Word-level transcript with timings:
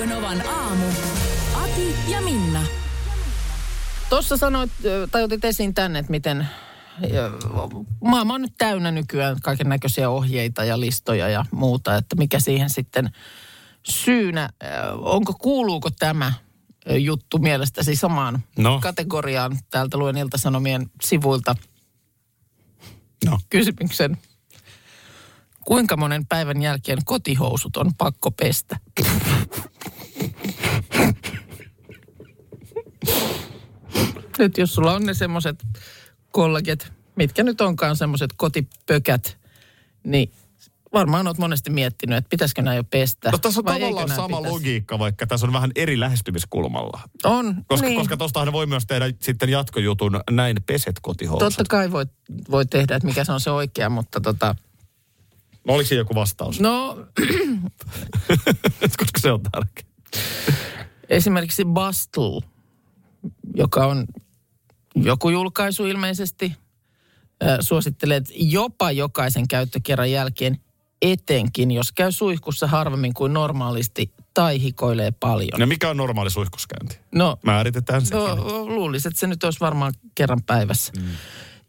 Radio 0.00 0.14
Novan 0.16 0.48
aamu. 0.48 0.86
Ati 1.54 1.94
ja 2.08 2.20
Minna. 2.20 2.62
Tuossa 4.08 4.36
sanoit, 4.36 4.70
tai 5.10 5.22
otit 5.22 5.44
esiin 5.44 5.74
tänne, 5.74 5.98
että 5.98 6.10
miten 6.10 6.48
maailma 8.04 8.34
on 8.34 8.42
nyt 8.42 8.54
täynnä 8.58 8.90
nykyään 8.90 9.40
kaiken 9.42 9.68
näköisiä 9.68 10.10
ohjeita 10.10 10.64
ja 10.64 10.80
listoja 10.80 11.28
ja 11.28 11.44
muuta, 11.50 11.96
että 11.96 12.16
mikä 12.16 12.40
siihen 12.40 12.70
sitten 12.70 13.10
syynä, 13.82 14.48
onko, 14.98 15.32
kuuluuko 15.32 15.90
tämä 15.90 16.32
juttu 16.98 17.38
mielestäsi 17.38 17.96
samaan 17.96 18.44
No. 18.58 18.80
kategoriaan, 18.82 19.58
täältä 19.70 19.98
luen 19.98 20.16
Ilta-Sanomien 20.16 20.90
sivuilta 21.02 21.54
No. 23.24 23.38
kysymyksen. 23.50 24.18
Kuinka 25.64 25.96
monen 25.96 26.26
päivän 26.26 26.62
jälkeen 26.62 26.98
kotihousut 27.04 27.76
on 27.76 27.94
pakko 27.98 28.30
pestä? 28.30 28.76
Nyt 34.40 34.58
jos 34.58 34.74
sulla 34.74 34.92
on 34.92 35.02
ne 35.02 35.14
semmoiset 35.14 35.66
kollaget, 36.30 36.92
mitkä 37.16 37.42
nyt 37.42 37.60
onkaan 37.60 37.96
semmoiset 37.96 38.30
kotipökät, 38.36 39.38
niin 40.04 40.32
varmaan 40.92 41.26
oot 41.26 41.38
monesti 41.38 41.70
miettinyt, 41.70 42.18
että 42.18 42.28
pitäisikö 42.28 42.62
nämä 42.62 42.74
jo 42.74 42.84
pestä. 42.84 43.30
No 43.30 43.38
tässä 43.38 43.60
on 43.60 43.64
vai 43.64 43.80
tavallaan 43.80 44.08
sama 44.08 44.36
pitäisi? 44.36 44.54
logiikka, 44.54 44.98
vaikka 44.98 45.26
tässä 45.26 45.46
on 45.46 45.52
vähän 45.52 45.72
eri 45.76 46.00
lähestymiskulmalla. 46.00 47.00
On, 47.24 47.64
Koska, 47.66 47.86
niin. 47.86 47.98
koska 47.98 48.16
tostahan 48.16 48.52
voi 48.52 48.66
myös 48.66 48.86
tehdä 48.86 49.04
sitten 49.20 49.48
jatkojutun 49.48 50.20
näin 50.30 50.56
peset 50.66 50.96
kotihousut. 51.02 51.38
Totta 51.56 51.64
kai 51.68 51.92
voi, 51.92 52.06
voi 52.50 52.66
tehdä, 52.66 52.96
että 52.96 53.08
mikä 53.08 53.24
se 53.24 53.32
on 53.32 53.40
se 53.40 53.50
oikea, 53.50 53.90
mutta 53.90 54.20
tota, 54.20 54.54
No, 55.66 55.74
oliko 55.74 55.88
siinä 55.88 56.00
joku 56.00 56.14
vastaus? 56.14 56.60
no 56.60 56.90
koska 58.98 59.18
se 59.18 59.32
on 59.32 59.40
tärkeä. 59.42 59.84
esimerkiksi 61.08 61.64
Bustle, 61.64 62.40
joka 63.54 63.86
on 63.86 64.06
joku 64.94 65.30
julkaisu 65.30 65.86
ilmeisesti, 65.86 66.52
suosittelee, 67.60 68.16
että 68.16 68.32
jopa 68.36 68.90
jokaisen 68.92 69.48
käyttökerran 69.48 70.10
jälkeen, 70.10 70.58
etenkin 71.02 71.70
jos 71.70 71.92
käy 71.92 72.12
suihkussa 72.12 72.66
harvemmin 72.66 73.14
kuin 73.14 73.32
normaalisti 73.32 74.12
tai 74.34 74.62
hikoilee 74.62 75.10
paljon. 75.10 75.60
Ja 75.60 75.66
mikä 75.66 75.90
on 75.90 75.96
normaali 75.96 76.30
suihkuskäynti? 76.30 76.98
No, 77.14 77.36
Määritetään 77.42 78.06
sekin. 78.06 78.18
no 78.18 78.66
luulisin, 78.66 79.08
että 79.08 79.20
se 79.20 79.26
nyt 79.26 79.44
olisi 79.44 79.60
varmaan 79.60 79.94
kerran 80.14 80.42
päivässä. 80.46 80.92
Mm. 81.00 81.08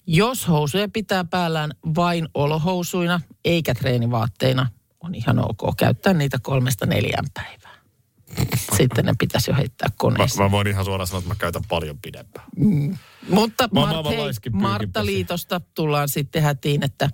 Jos 0.07 0.47
housuja 0.47 0.87
pitää 0.93 1.23
päällään 1.23 1.71
vain 1.95 2.27
olohousuina 2.33 3.21
eikä 3.45 3.73
treenivaatteina, 3.73 4.67
on 4.99 5.15
ihan 5.15 5.39
ok 5.39 5.77
käyttää 5.77 6.13
niitä 6.13 6.37
kolmesta 6.41 6.85
neljään 6.85 7.25
päivää. 7.33 7.60
Sitten 8.77 9.05
ne 9.05 9.13
pitäisi 9.19 9.51
jo 9.51 9.57
heittää 9.57 9.89
Mä, 9.89 9.93
koneeseen. 9.97 10.43
mä 10.45 10.51
voin 10.51 10.67
ihan 10.67 10.85
suoraan 10.85 11.07
sanoa, 11.07 11.19
että 11.19 11.29
mä 11.29 11.35
käytän 11.35 11.61
paljon 11.69 11.97
pidempään. 12.01 12.45
Mutta 13.29 13.69
Mä 13.73 13.79
oon 13.79 13.89
Mart, 13.89 14.07
hei, 14.09 14.51
Martta. 14.51 15.05
Liitosta 15.05 15.61
tullaan 15.73 16.09
sitten 16.09 16.43
hätiin, 16.43 16.83
että 16.83 17.09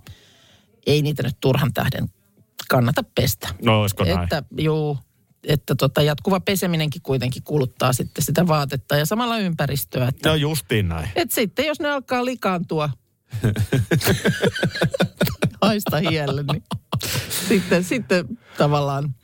ei 0.86 1.02
niitä 1.02 1.24
nyt 1.24 1.38
turhan 1.42 1.74
tähden 1.74 2.10
kannata 2.70 3.04
pestä. 3.16 3.48
No, 3.64 3.82
olisiko 3.82 4.04
näin? 4.04 4.20
Että, 4.24 4.44
juu, 4.58 4.98
että 5.44 5.76
tota, 5.76 6.02
jatkuva 6.02 6.40
peseminenkin 6.40 7.02
kuitenkin 7.02 7.44
kuluttaa 7.44 7.94
sitten 7.94 8.24
sitä 8.24 8.48
vaatetta 8.48 8.96
ja 8.96 9.06
samalla 9.06 9.38
ympäristöä. 9.38 10.08
Että, 10.08 10.30
No 10.30 10.36
justiin 10.36 10.90
näin. 10.90 11.10
et 11.16 11.32
sitten 11.32 11.66
jos 11.66 11.80
ne 11.80 11.90
alkaa 11.90 12.26
likaantua, 12.26 12.90
haista 15.62 16.00
hielle, 16.00 16.44
niin 16.44 16.64
sitten, 17.48 17.84
sitten 17.84 18.40
tavallaan, 18.58 19.16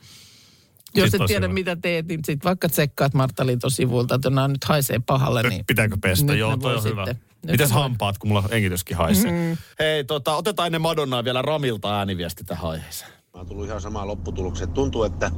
jos 0.96 1.14
et 1.14 1.20
tiedä 1.26 1.46
hyvä. 1.46 1.54
mitä 1.54 1.76
teet, 1.76 2.06
niin 2.08 2.20
sitten 2.24 2.48
vaikka 2.48 2.68
tsekkaat 2.68 3.14
Martta 3.14 3.46
Liiton 3.46 3.70
sivuilta, 3.70 4.14
että 4.14 4.30
nämä 4.30 4.48
nyt 4.48 4.64
haisee 4.64 5.00
pahalle. 5.06 5.42
Niin 5.42 5.64
pitääkö 5.66 5.96
pestä? 6.02 6.26
nyt 6.32 6.38
Joo, 6.38 6.50
ne 6.50 6.56
toi 6.62 6.76
on 6.76 6.84
hyvä. 6.84 7.06
sitten- 7.06 7.24
nyt 7.46 7.58
ne 7.60 7.64
voi- 7.64 7.82
hampaat, 7.82 8.18
kun 8.18 8.28
mulla 8.28 8.44
hengityskin 8.50 8.96
haisee? 8.96 9.30
Mm. 9.30 9.56
Hei, 9.78 10.04
tota, 10.04 10.36
otetaan 10.36 10.66
ennen 10.66 10.80
Madonnaa 10.80 11.24
vielä 11.24 11.42
Ramilta 11.42 11.98
ääniviesti 11.98 12.44
tähän 12.44 12.70
aiheeseen. 12.70 13.10
Mä 13.34 13.40
oon 13.40 13.46
tullut 13.46 13.66
ihan 13.66 13.80
samaan 13.80 14.08
lopputulokseen. 14.08 14.70
Tuntuu, 14.70 15.02
että 15.04 15.30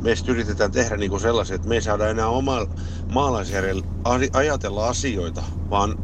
meistä 0.00 0.32
yritetään 0.32 0.72
tehdä 0.72 0.96
niinku 0.96 1.18
sellaisia, 1.18 1.56
että 1.56 1.68
me 1.68 1.74
ei 1.74 1.82
saada 1.82 2.08
enää 2.08 2.28
oma 2.28 2.66
maalaisjärjellä 3.12 3.82
ajatella 4.32 4.88
asioita, 4.88 5.42
vaan, 5.70 5.94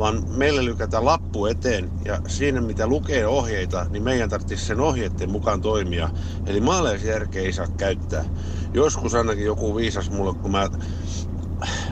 vaan 0.00 0.22
meille 0.28 0.64
lykätään 0.64 1.04
lappu 1.04 1.46
eteen 1.46 1.90
ja 2.04 2.20
siinä 2.28 2.60
mitä 2.60 2.86
lukee 2.86 3.26
ohjeita, 3.26 3.86
niin 3.90 4.02
meidän 4.02 4.28
tarvitsisi 4.28 4.66
sen 4.66 4.80
ohjeiden 4.80 5.30
mukaan 5.30 5.60
toimia. 5.60 6.10
Eli 6.46 6.60
maalaisjärkeä 6.60 7.42
ei 7.42 7.52
saa 7.52 7.66
käyttää. 7.76 8.24
Joskus 8.74 9.14
ainakin 9.14 9.44
joku 9.44 9.76
viisas 9.76 10.10
mulle, 10.10 10.34
kun 10.42 10.50
mä 10.50 10.68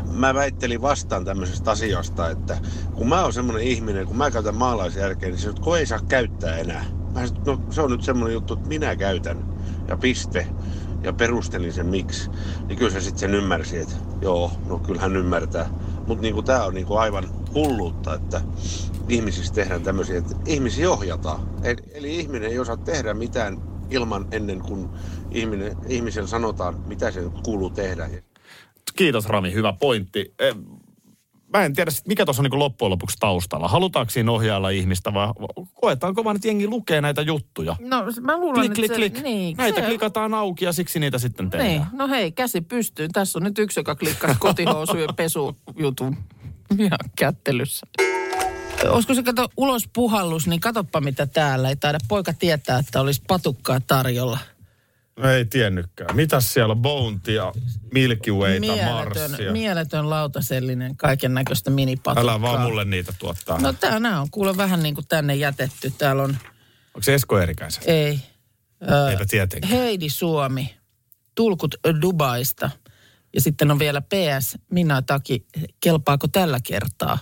mä 0.06 0.34
väittelin 0.34 0.82
vastaan 0.82 1.24
tämmöisestä 1.24 1.70
asiasta, 1.70 2.30
että 2.30 2.58
kun 2.94 3.08
mä 3.08 3.22
oon 3.22 3.32
semmonen 3.32 3.62
ihminen, 3.62 4.06
kun 4.06 4.16
mä 4.16 4.30
käytän 4.30 4.54
maalaisjärkeä, 4.54 5.28
niin 5.28 5.38
se 5.38 5.52
kun 5.60 5.78
ei 5.78 5.86
saa 5.86 6.00
käyttää 6.08 6.56
enää. 6.56 6.84
Mä 7.14 7.20
sanoin, 7.20 7.32
no, 7.46 7.58
se 7.72 7.82
on 7.82 7.90
nyt 7.90 8.04
semmonen 8.04 8.34
juttu, 8.34 8.54
että 8.54 8.68
minä 8.68 8.96
käytän. 8.96 9.44
Ja 9.88 9.96
piste. 9.96 10.48
Ja 11.02 11.12
perustelin 11.12 11.72
sen 11.72 11.86
miksi. 11.86 12.30
Niin 12.68 12.78
kyllä 12.78 12.90
se 12.90 13.00
sitten 13.00 13.20
sen 13.20 13.34
ymmärsi, 13.34 13.78
että 13.78 13.94
joo, 14.22 14.52
no 14.66 14.80
kyllä 14.80 15.00
hän 15.00 15.16
ymmärtää. 15.16 15.70
Mutta 16.08 16.22
niinku 16.22 16.42
tää 16.42 16.64
on 16.64 16.74
niinku 16.74 16.96
aivan 16.96 17.28
hulluutta, 17.54 18.14
että 18.14 18.40
ihmisistä 19.08 19.54
tehdään 19.54 19.82
tämmöisiä, 19.82 20.18
että 20.18 20.34
ihmisiä 20.46 20.90
ohjataan. 20.90 21.40
Eli, 21.62 21.76
eli 21.92 22.16
ihminen 22.16 22.50
ei 22.50 22.58
osaa 22.58 22.76
tehdä 22.76 23.14
mitään 23.14 23.58
ilman 23.90 24.28
ennen 24.30 24.60
kuin 24.60 24.88
ihminen, 25.30 25.76
ihmisen 25.88 26.28
sanotaan, 26.28 26.80
mitä 26.86 27.10
sen 27.10 27.30
kuuluu 27.44 27.70
tehdä. 27.70 28.10
Kiitos 28.96 29.26
Rami, 29.26 29.52
hyvä 29.52 29.72
pointti. 29.72 30.34
Mä 31.52 31.64
en 31.64 31.74
tiedä, 31.74 31.90
sit 31.90 32.06
mikä 32.06 32.24
tuossa 32.24 32.42
on 32.42 32.50
niin 32.50 32.58
loppujen 32.58 32.90
lopuksi 32.90 33.16
taustalla. 33.20 33.68
Halutaanko 33.68 34.10
siinä 34.10 34.32
ohjailla 34.32 34.70
ihmistä 34.70 35.14
vai 35.14 35.28
koetaanko 35.80 36.24
vaan, 36.24 36.36
että 36.36 36.48
jengi 36.48 36.68
lukee 36.68 37.00
näitä 37.00 37.22
juttuja? 37.22 37.76
No 37.80 38.04
mä 38.20 38.36
luulen, 38.38 38.60
Klik, 38.60 38.72
klik, 38.74 38.90
se, 38.90 38.94
klik. 38.96 39.22
Niin, 39.22 39.56
Näitä 39.56 39.80
se- 39.80 39.86
klikataan 39.86 40.34
auki 40.34 40.64
ja 40.64 40.72
siksi 40.72 40.98
niitä 40.98 41.18
sitten 41.18 41.50
tehdään. 41.50 41.70
Niin, 41.70 41.82
no 41.92 42.08
hei, 42.08 42.32
käsi 42.32 42.60
pystyyn. 42.60 43.12
Tässä 43.12 43.38
on 43.38 43.42
nyt 43.42 43.58
yksi, 43.58 43.80
joka 43.80 43.94
klikkasi 43.94 44.38
kotihousujen 44.40 45.14
pesujutun 45.16 46.16
ihan 46.78 46.98
kättelyssä. 47.18 47.86
Olisiko 48.90 49.14
se 49.14 49.22
kato 49.22 49.48
ulos 49.56 49.88
puhallus, 49.92 50.46
niin 50.46 50.60
katoppa 50.60 51.00
mitä 51.00 51.26
täällä. 51.26 51.68
Ei 51.68 51.76
taida 51.76 51.98
poika 52.08 52.32
tietää, 52.32 52.78
että 52.78 53.00
olisi 53.00 53.22
patukkaa 53.28 53.80
tarjolla. 53.80 54.38
Ei 55.24 55.44
tiennytkään. 55.44 56.16
Mitäs 56.16 56.52
siellä 56.52 56.72
on? 56.72 56.82
Bountia, 56.82 57.52
Milky 57.94 58.32
Wayta, 58.32 58.60
Mieletön, 58.60 59.30
Marsia. 59.30 59.52
mieletön 59.52 60.10
lautasellinen, 60.10 60.96
kaiken 60.96 61.34
näköistä 61.34 61.70
minipatukkaa. 61.70 62.22
Älä 62.32 62.40
vaan 62.40 62.60
mulle 62.60 62.84
niitä 62.84 63.12
tuottaa. 63.18 63.58
No 63.60 63.72
tää 63.72 64.00
nää 64.00 64.20
on 64.20 64.30
kuule 64.30 64.56
vähän 64.56 64.82
niin 64.82 64.94
kuin 64.94 65.06
tänne 65.08 65.34
jätetty. 65.34 65.92
Täällä 65.98 66.22
on, 66.22 66.30
Onko 66.30 67.02
se 67.02 67.14
Esko 67.14 67.38
Eerikäisen? 67.38 67.82
ei, 67.86 68.20
Eipä 69.10 69.24
tietenkään. 69.28 69.72
Heidi 69.72 70.08
Suomi, 70.08 70.76
tulkut 71.34 71.74
Dubaista. 72.02 72.70
Ja 73.34 73.40
sitten 73.40 73.70
on 73.70 73.78
vielä 73.78 74.00
PS, 74.00 74.58
Minna 74.70 75.02
Taki, 75.02 75.46
kelpaako 75.80 76.28
tällä 76.28 76.58
kertaa? 76.66 77.18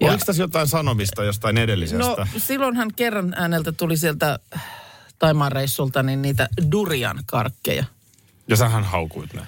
Ja- 0.00 0.08
Oliko 0.10 0.24
tässä 0.26 0.42
jotain 0.42 0.68
sanomista 0.68 1.24
jostain 1.24 1.58
edellisestä? 1.58 2.04
No 2.06 2.26
silloinhan 2.38 2.90
kerran 2.96 3.34
ääneltä 3.36 3.72
tuli 3.72 3.96
sieltä 3.96 4.38
Taimaan 5.20 5.52
reissulta 5.52 6.02
niin 6.02 6.22
niitä 6.22 6.48
durian 6.72 7.22
karkkeja. 7.26 7.84
Ja 8.48 8.56
sähän 8.56 8.84
haukuit 8.84 9.34
ne. 9.34 9.42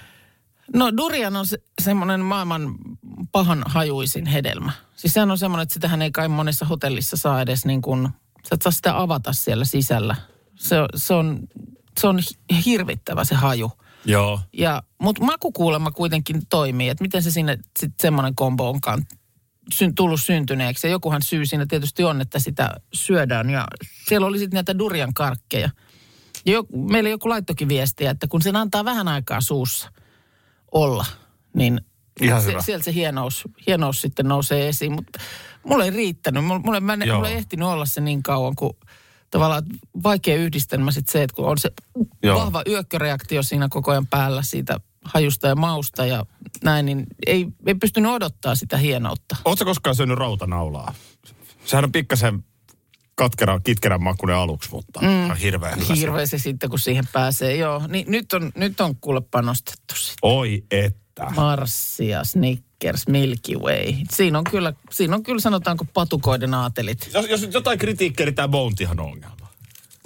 No 0.75 0.97
durian 0.97 1.37
on 1.37 1.47
se, 1.47 1.59
semmoinen 1.83 2.21
maailman 2.21 2.75
pahan 3.33 3.63
hajuisin 3.67 4.27
hedelmä. 4.27 4.73
Siis 4.97 5.15
sehän 5.15 5.31
on 5.31 5.39
semmoinen, 5.39 5.63
että 5.63 5.75
sitähän 5.75 6.03
ei 6.03 6.11
kai 6.11 6.29
monessa 6.29 6.65
hotellissa 6.65 7.17
saa 7.17 7.41
edes 7.41 7.65
niin 7.65 7.83
kuin, 7.83 8.09
sä 8.49 8.55
et 8.55 8.63
saa 8.63 8.73
sitä 8.73 9.01
avata 9.01 9.33
siellä 9.33 9.65
sisällä. 9.65 10.17
Se, 10.55 10.77
se 10.95 11.15
on, 11.15 11.41
se 12.01 12.07
on 12.07 12.19
hi- 12.19 12.63
hirvittävä 12.65 13.25
se 13.25 13.35
haju. 13.35 13.73
Joo. 14.05 14.41
Ja, 14.53 14.83
mutta 14.99 15.25
makukuulemma 15.25 15.91
kuitenkin 15.91 16.47
toimii, 16.47 16.89
että 16.89 17.05
miten 17.05 17.23
se 17.23 17.31
sinne 17.31 17.59
sitten 17.79 18.03
semmoinen 18.03 18.35
kombo 18.35 18.69
onkaan 18.69 19.07
syn, 19.73 19.95
tullut 19.95 20.21
syntyneeksi. 20.21 20.87
Ja 20.87 20.91
jokuhan 20.91 21.23
syy 21.23 21.47
siinä 21.47 21.67
tietysti 21.67 22.05
on, 22.05 22.21
että 22.21 22.39
sitä 22.39 22.71
syödään. 22.93 23.51
Ja 23.51 23.67
siellä 24.09 24.27
oli 24.27 24.39
sitten 24.39 24.57
näitä 24.57 24.79
durian 24.79 25.15
karkkeja. 25.15 25.71
Jo, 26.47 26.65
meille 26.73 27.11
joku 27.11 27.29
laittokin 27.29 27.69
viestiä, 27.69 28.11
että 28.11 28.27
kun 28.29 28.43
sen 28.43 28.57
antaa 28.57 28.85
vähän 28.85 29.09
aikaa 29.09 29.41
suussa 29.41 29.91
olla, 30.73 31.07
niin 31.55 31.81
Ihan 32.21 32.43
se, 32.43 32.49
hyvä. 32.51 32.63
sieltä 32.63 32.85
se 32.85 32.95
hienous, 32.95 33.45
hienous 33.67 34.01
sitten 34.03 34.29
nousee 34.29 34.69
esiin. 34.69 34.93
Mutta 34.93 35.19
mulla 35.65 35.85
ei 35.85 35.91
riittänyt. 35.91 36.45
Mulla, 36.45 36.81
mä, 36.81 36.93
en- 36.93 37.03
Joo. 37.07 37.17
mulla 37.17 37.29
ei 37.29 37.37
ehtinyt 37.37 37.69
olla 37.69 37.87
se 37.87 38.01
niin 38.01 38.23
kauan, 38.23 38.55
kun 38.57 38.77
tavallaan 39.31 39.63
vaikea 40.03 40.37
yhdistelmä 40.37 40.91
sitten 40.91 41.13
se, 41.13 41.23
että 41.23 41.37
kun 41.37 41.49
on 41.49 41.59
se 41.59 41.71
Joo. 42.23 42.39
vahva 42.41 42.63
yökköreaktio 42.69 43.43
siinä 43.43 43.67
koko 43.71 43.91
ajan 43.91 44.07
päällä 44.07 44.43
siitä 44.43 44.81
hajusta 45.05 45.47
ja 45.47 45.55
mausta 45.55 46.07
ja 46.07 46.27
näin, 46.65 46.87
niin 46.87 47.07
ei, 47.27 47.47
ei 47.67 47.75
pystynyt 47.75 48.13
odottaa 48.13 48.55
sitä 48.55 48.77
hienoutta. 48.77 49.37
Oletko 49.45 49.65
koskaan 49.65 49.97
syönyt 49.97 50.19
rautanaulaa? 50.19 50.95
Sehän 51.65 51.85
on 51.85 51.93
pikkasen 51.93 52.45
katkera, 53.15 53.61
kitkerän 53.61 54.03
makuinen 54.03 54.37
aluksi, 54.37 54.71
mutta 54.71 55.01
mm. 55.01 55.31
on 55.31 55.37
hirveän 55.37 55.81
hyvä. 55.81 55.95
Hirveä 55.95 56.27
se 56.27 56.39
sitten, 56.39 56.71
kun 56.71 56.79
siihen 56.79 57.05
pääsee. 57.13 57.57
Joo, 57.57 57.83
niin 57.89 58.11
nyt 58.11 58.33
on, 58.33 58.53
nyt 58.55 58.81
on 58.81 58.97
kuule 58.97 59.21
panostettu 59.21 59.95
sitten. 59.95 60.19
Oi 60.23 60.65
että. 60.71 61.31
Marsia, 61.37 62.25
Snickers, 62.25 63.09
Milky 63.09 63.57
Way. 63.59 63.95
Siinä 64.11 64.39
on 64.39 64.45
kyllä, 64.45 64.73
siinä 64.91 65.17
on 65.17 65.23
kyllä 65.23 65.41
sanotaanko 65.41 65.85
patukoiden 65.85 66.55
aatelit. 66.55 67.11
Jos, 67.15 67.29
jos 67.29 67.49
jotain 67.53 67.79
kritiikkiä, 67.79 68.27
niin 68.27 68.35
tämä 68.35 68.49
Bountyhan 68.49 69.01
on 69.01 69.07
ongelma. 69.07 69.42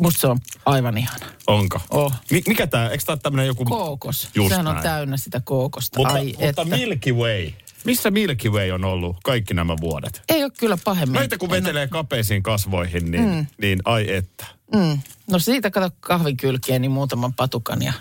Musta 0.00 0.20
se 0.20 0.26
on 0.26 0.38
aivan 0.66 0.98
ihana. 0.98 1.26
Onko? 1.46 1.80
Oh. 1.90 2.12
Mi- 2.30 2.42
mikä 2.48 2.66
tämä? 2.66 2.88
Eikö 2.88 3.04
tämä 3.04 3.16
tämmöinen 3.16 3.46
joku... 3.46 3.64
Kookos. 3.64 4.28
Just 4.34 4.48
Sehän 4.48 4.66
on 4.66 4.74
näin. 4.74 4.82
täynnä 4.82 5.16
sitä 5.16 5.40
kookosta. 5.44 5.98
Mutta, 5.98 6.14
Ai 6.14 6.26
mutta 6.26 6.44
että. 6.44 6.64
Milky 6.64 7.12
Way. 7.12 7.50
Missä 7.84 8.10
Milky 8.10 8.48
Way 8.48 8.70
on 8.70 8.84
ollut 8.84 9.16
kaikki 9.24 9.54
nämä 9.54 9.76
vuodet? 9.80 10.22
Ei 10.28 10.44
ole 10.44 10.52
kyllä 10.58 10.78
pahemmin. 10.84 11.20
Meitä 11.20 11.38
kun 11.38 11.50
vetelee 11.50 11.88
kapeisiin 11.88 12.42
kasvoihin, 12.42 13.10
niin, 13.10 13.24
mm. 13.24 13.46
niin 13.60 13.78
ai 13.84 14.14
että. 14.14 14.46
Mm. 14.74 14.98
No 15.30 15.38
siitä 15.38 15.70
kato 15.70 15.96
kahvikylkeen, 16.00 16.82
niin 16.82 16.90
muutaman 16.90 17.32
patukan 17.34 17.82
ja 17.82 17.92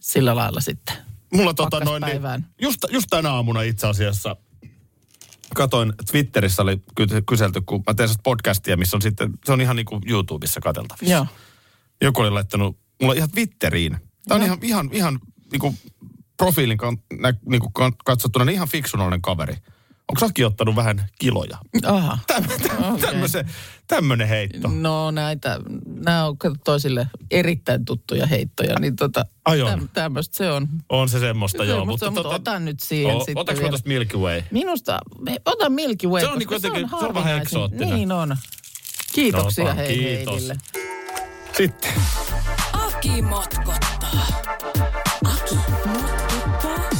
sillä 0.00 0.36
lailla 0.36 0.60
sitten. 0.60 0.96
Mulla 1.32 1.54
tota 1.54 1.80
noin, 1.80 2.02
niin, 2.02 2.44
just, 2.60 2.80
just 2.90 3.06
tänä 3.10 3.32
aamuna 3.32 3.62
itse 3.62 3.86
asiassa 3.86 4.36
katoin, 5.54 5.92
Twitterissä 6.10 6.62
oli 6.62 6.80
ky- 6.94 7.22
kyselty, 7.28 7.60
kun 7.60 7.82
mä 7.86 7.94
teen 7.94 8.08
sellaista 8.08 8.22
podcastia, 8.22 8.76
missä 8.76 8.96
on 8.96 9.02
sitten, 9.02 9.30
se 9.44 9.52
on 9.52 9.60
ihan 9.60 9.76
niin 9.76 9.86
kuin 9.86 10.02
YouTubessa 10.06 10.60
katseltavissa. 10.60 11.14
Joo. 11.14 11.26
Joku 12.00 12.20
oli 12.20 12.30
laittanut 12.30 12.78
mulla 13.02 13.14
ihan 13.14 13.30
Twitteriin. 13.30 13.96
Tämä 14.28 14.38
on 14.40 14.46
ihan, 14.46 14.58
ihan, 14.62 14.90
ihan 14.92 15.20
niin 15.52 15.60
kuin 15.60 15.78
profiilin 16.36 16.78
kan, 16.78 16.98
nä, 17.18 17.34
niin 17.48 17.60
kuin 17.60 17.92
katsottuna 18.04 18.44
niin 18.44 18.54
ihan 18.54 18.68
fiksunallinen 18.68 19.22
kaveri. 19.22 19.56
Onko 20.10 20.20
säkin 20.26 20.46
ottanut 20.46 20.76
vähän 20.76 21.06
kiloja? 21.18 21.58
Aha. 21.86 22.18
Tämmöinen 22.26 23.46
tämmönen 23.86 24.28
heitto. 24.28 24.68
No 24.68 25.10
näitä, 25.10 25.58
nämä 25.86 26.26
on 26.26 26.38
kato 26.38 26.54
toisille 26.64 27.06
erittäin 27.30 27.84
tuttuja 27.84 28.26
heittoja, 28.26 28.78
niin 28.80 28.96
tota, 28.96 29.24
on. 29.46 29.90
tämmöistä 29.92 30.36
se 30.36 30.50
on. 30.50 30.68
On 30.88 31.08
se 31.08 31.20
semmoista, 31.20 31.64
joo. 31.64 31.84
Mutta, 31.84 32.10
mutta 32.10 32.28
tota- 32.28 32.34
otan 32.34 32.64
nyt 32.64 32.80
siihen 32.80 33.14
O- 33.16 33.18
sitten 33.18 33.38
Otaks 33.38 33.56
mä 33.58 33.62
vielä. 33.62 33.70
tosta 33.70 33.88
Milky 33.88 34.16
Way? 34.16 34.42
Minusta, 34.50 34.98
ota 35.44 35.70
Milky 35.70 36.06
Way, 36.08 36.20
Se 36.22 36.28
on 36.28 36.32
koska 36.32 36.38
niinku 36.38 36.54
jotenkin- 36.54 36.88
se 37.00 37.06
on 37.06 37.14
vähän 37.14 37.36
eksoottinen. 37.42 37.88
Niin 37.94 38.12
on. 38.12 38.36
Kiitoksia 39.12 39.64
No, 39.64 39.74
hei 39.76 39.98
kiitos. 39.98 40.32
Heidille. 40.34 40.56
Sitten. 41.56 41.92
Aki 42.72 43.22
motkottaa. 43.22 44.26
Aki 45.24 45.54
motkottaa. 45.86 46.90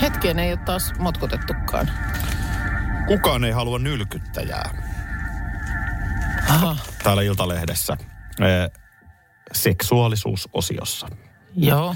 Hetkeen 0.00 0.38
ei 0.38 0.52
ole 0.52 0.60
taas 0.66 0.92
motkotettukaan. 0.98 1.90
Kukaan 3.06 3.44
ei 3.44 3.52
halua 3.52 3.78
nylkyttäjää. 3.78 4.82
Aha. 6.48 6.76
Täällä 7.02 7.22
Iltalehdessä. 7.22 7.96
Eh, 8.40 8.80
seksuaalisuusosiossa. 9.52 11.08
Joo. 11.56 11.94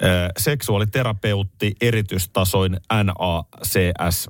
Eh, 0.00 0.30
seksuaaliterapeutti 0.38 1.76
erityistasoin 1.80 2.72
NACS. 3.02 4.28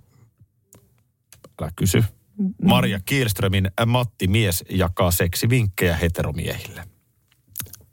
Älä 1.62 1.70
kysy. 1.76 2.04
Marja 2.62 3.00
Kielströmin 3.04 3.70
Matti 3.86 4.28
Mies 4.28 4.64
jakaa 4.70 5.10
seksivinkkejä 5.10 5.96
heteromiehille. 5.96 6.84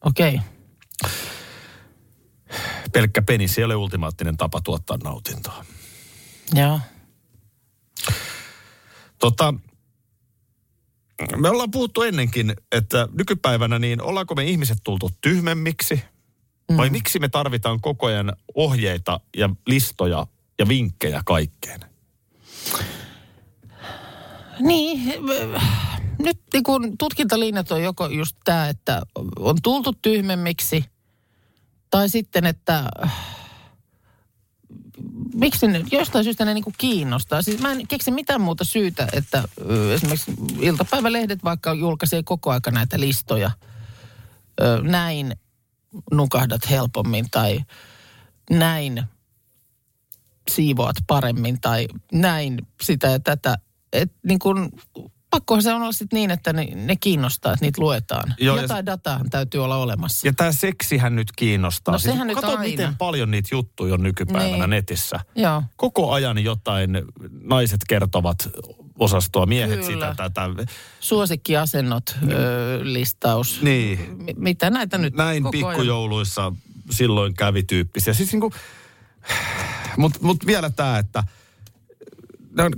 Okei. 0.01 0.39
Pelkkä 2.93 3.21
penis 3.21 3.57
ei 3.57 3.63
ole 3.63 3.75
ultimaattinen 3.75 4.37
tapa 4.37 4.61
tuottaa 4.61 4.97
nautintoa. 5.03 5.65
Joo. 6.53 6.79
Tota, 9.25 9.53
me 11.37 11.49
ollaan 11.49 11.71
puhuttu 11.71 12.01
ennenkin, 12.01 12.53
että 12.71 13.07
nykypäivänä 13.17 13.79
niin 13.79 14.01
ollaanko 14.01 14.35
me 14.35 14.43
ihmiset 14.43 14.77
tultu 14.83 15.11
tyhmemmiksi 15.21 16.03
vai 16.77 16.89
miksi 16.89 17.19
me 17.19 17.29
tarvitaan 17.29 17.81
koko 17.81 18.05
ajan 18.05 18.33
ohjeita 18.55 19.19
ja 19.37 19.49
listoja 19.67 20.27
ja 20.59 20.67
vinkkejä 20.67 21.21
kaikkeen? 21.25 21.79
Niin, 24.59 25.13
ö, 25.29 25.59
nyt 26.19 26.39
niin 26.53 26.63
kun 26.63 26.97
tutkintalinjat 26.97 27.71
on 27.71 27.83
joko 27.83 28.07
just 28.07 28.37
tämä, 28.43 28.69
että 28.69 29.01
on 29.39 29.57
tultu 29.63 29.93
tyhmemmiksi, 30.01 30.85
tai 31.89 32.09
sitten, 32.09 32.45
että 32.45 32.83
miksi 35.35 35.67
ne, 35.67 35.83
jostain 35.91 36.23
syystä 36.23 36.45
ne 36.45 36.53
niin 36.53 36.63
kuin 36.63 36.75
kiinnostaa. 36.77 37.41
Siis 37.41 37.59
mä 37.59 37.71
en 37.71 37.87
keksi 37.87 38.11
mitään 38.11 38.41
muuta 38.41 38.63
syytä, 38.63 39.07
että 39.13 39.43
esimerkiksi 39.93 40.33
iltapäivälehdet 40.59 41.43
vaikka 41.43 41.73
julkaisee 41.73 42.23
koko 42.23 42.51
aika 42.51 42.71
näitä 42.71 42.99
listoja. 42.99 43.51
Näin 44.81 45.35
nukahdat 46.11 46.69
helpommin 46.69 47.25
tai 47.31 47.59
näin 48.49 49.03
siivoat 50.51 50.95
paremmin 51.07 51.61
tai 51.61 51.87
näin 52.11 52.67
sitä 52.83 53.07
ja 53.07 53.19
tätä. 53.19 53.57
Et 53.93 54.11
niin 54.23 54.39
kun, 54.39 54.71
pakkohan 55.35 55.63
se 55.63 55.73
on 55.73 55.81
olla 55.81 55.91
sitten 55.91 56.17
niin, 56.17 56.31
että 56.31 56.53
ne, 56.53 56.65
ne 56.75 56.95
kiinnostaa, 56.95 57.53
että 57.53 57.65
niitä 57.65 57.81
luetaan. 57.81 58.33
Joo, 58.39 58.55
ja 58.55 58.61
Jotain 58.61 58.85
dataahan 58.85 59.29
täytyy 59.29 59.63
olla 59.63 59.77
olemassa. 59.77 60.27
Ja 60.27 60.33
tämä 60.33 60.51
seksihän 60.51 61.15
nyt 61.15 61.27
kiinnostaa. 61.35 61.91
No 61.91 61.99
sehän 61.99 62.27
nyt 62.27 62.35
kato, 62.35 62.47
aina. 62.47 62.61
miten 62.61 62.95
paljon 62.97 63.31
niitä 63.31 63.49
juttuja 63.51 63.93
on 63.93 64.03
nykypäivänä 64.03 64.57
Niin. 64.57 64.69
netissä. 64.69 65.19
Joo. 65.35 65.63
Koko 65.77 66.11
ajan 66.11 66.43
jotain 66.43 66.89
naiset 67.43 67.81
kertovat 67.87 68.49
osastoa, 68.99 69.45
miehet 69.45 69.79
Kyllä. 69.79 69.85
sitä, 69.93 70.13
tätä. 70.17 70.49
Suosikkiasennot, 70.99 72.15
ö, 72.31 72.79
listaus. 72.83 73.61
Niin. 73.61 73.99
M- 74.17 74.25
mitä 74.43 74.69
näitä 74.69 74.97
nyt 74.97 75.13
Näin 75.13 75.43
koko 75.43 75.57
ajan- 75.57 75.69
pikkujouluissa 75.69 76.51
silloin 76.91 77.33
kävi 77.33 77.63
tyyppisiä. 77.63 78.13
Siis 78.13 78.31
niinku, 78.31 78.53
mutta 79.97 80.19
mut 80.21 80.45
vielä 80.45 80.69
tämä, 80.69 80.97
että 80.97 81.23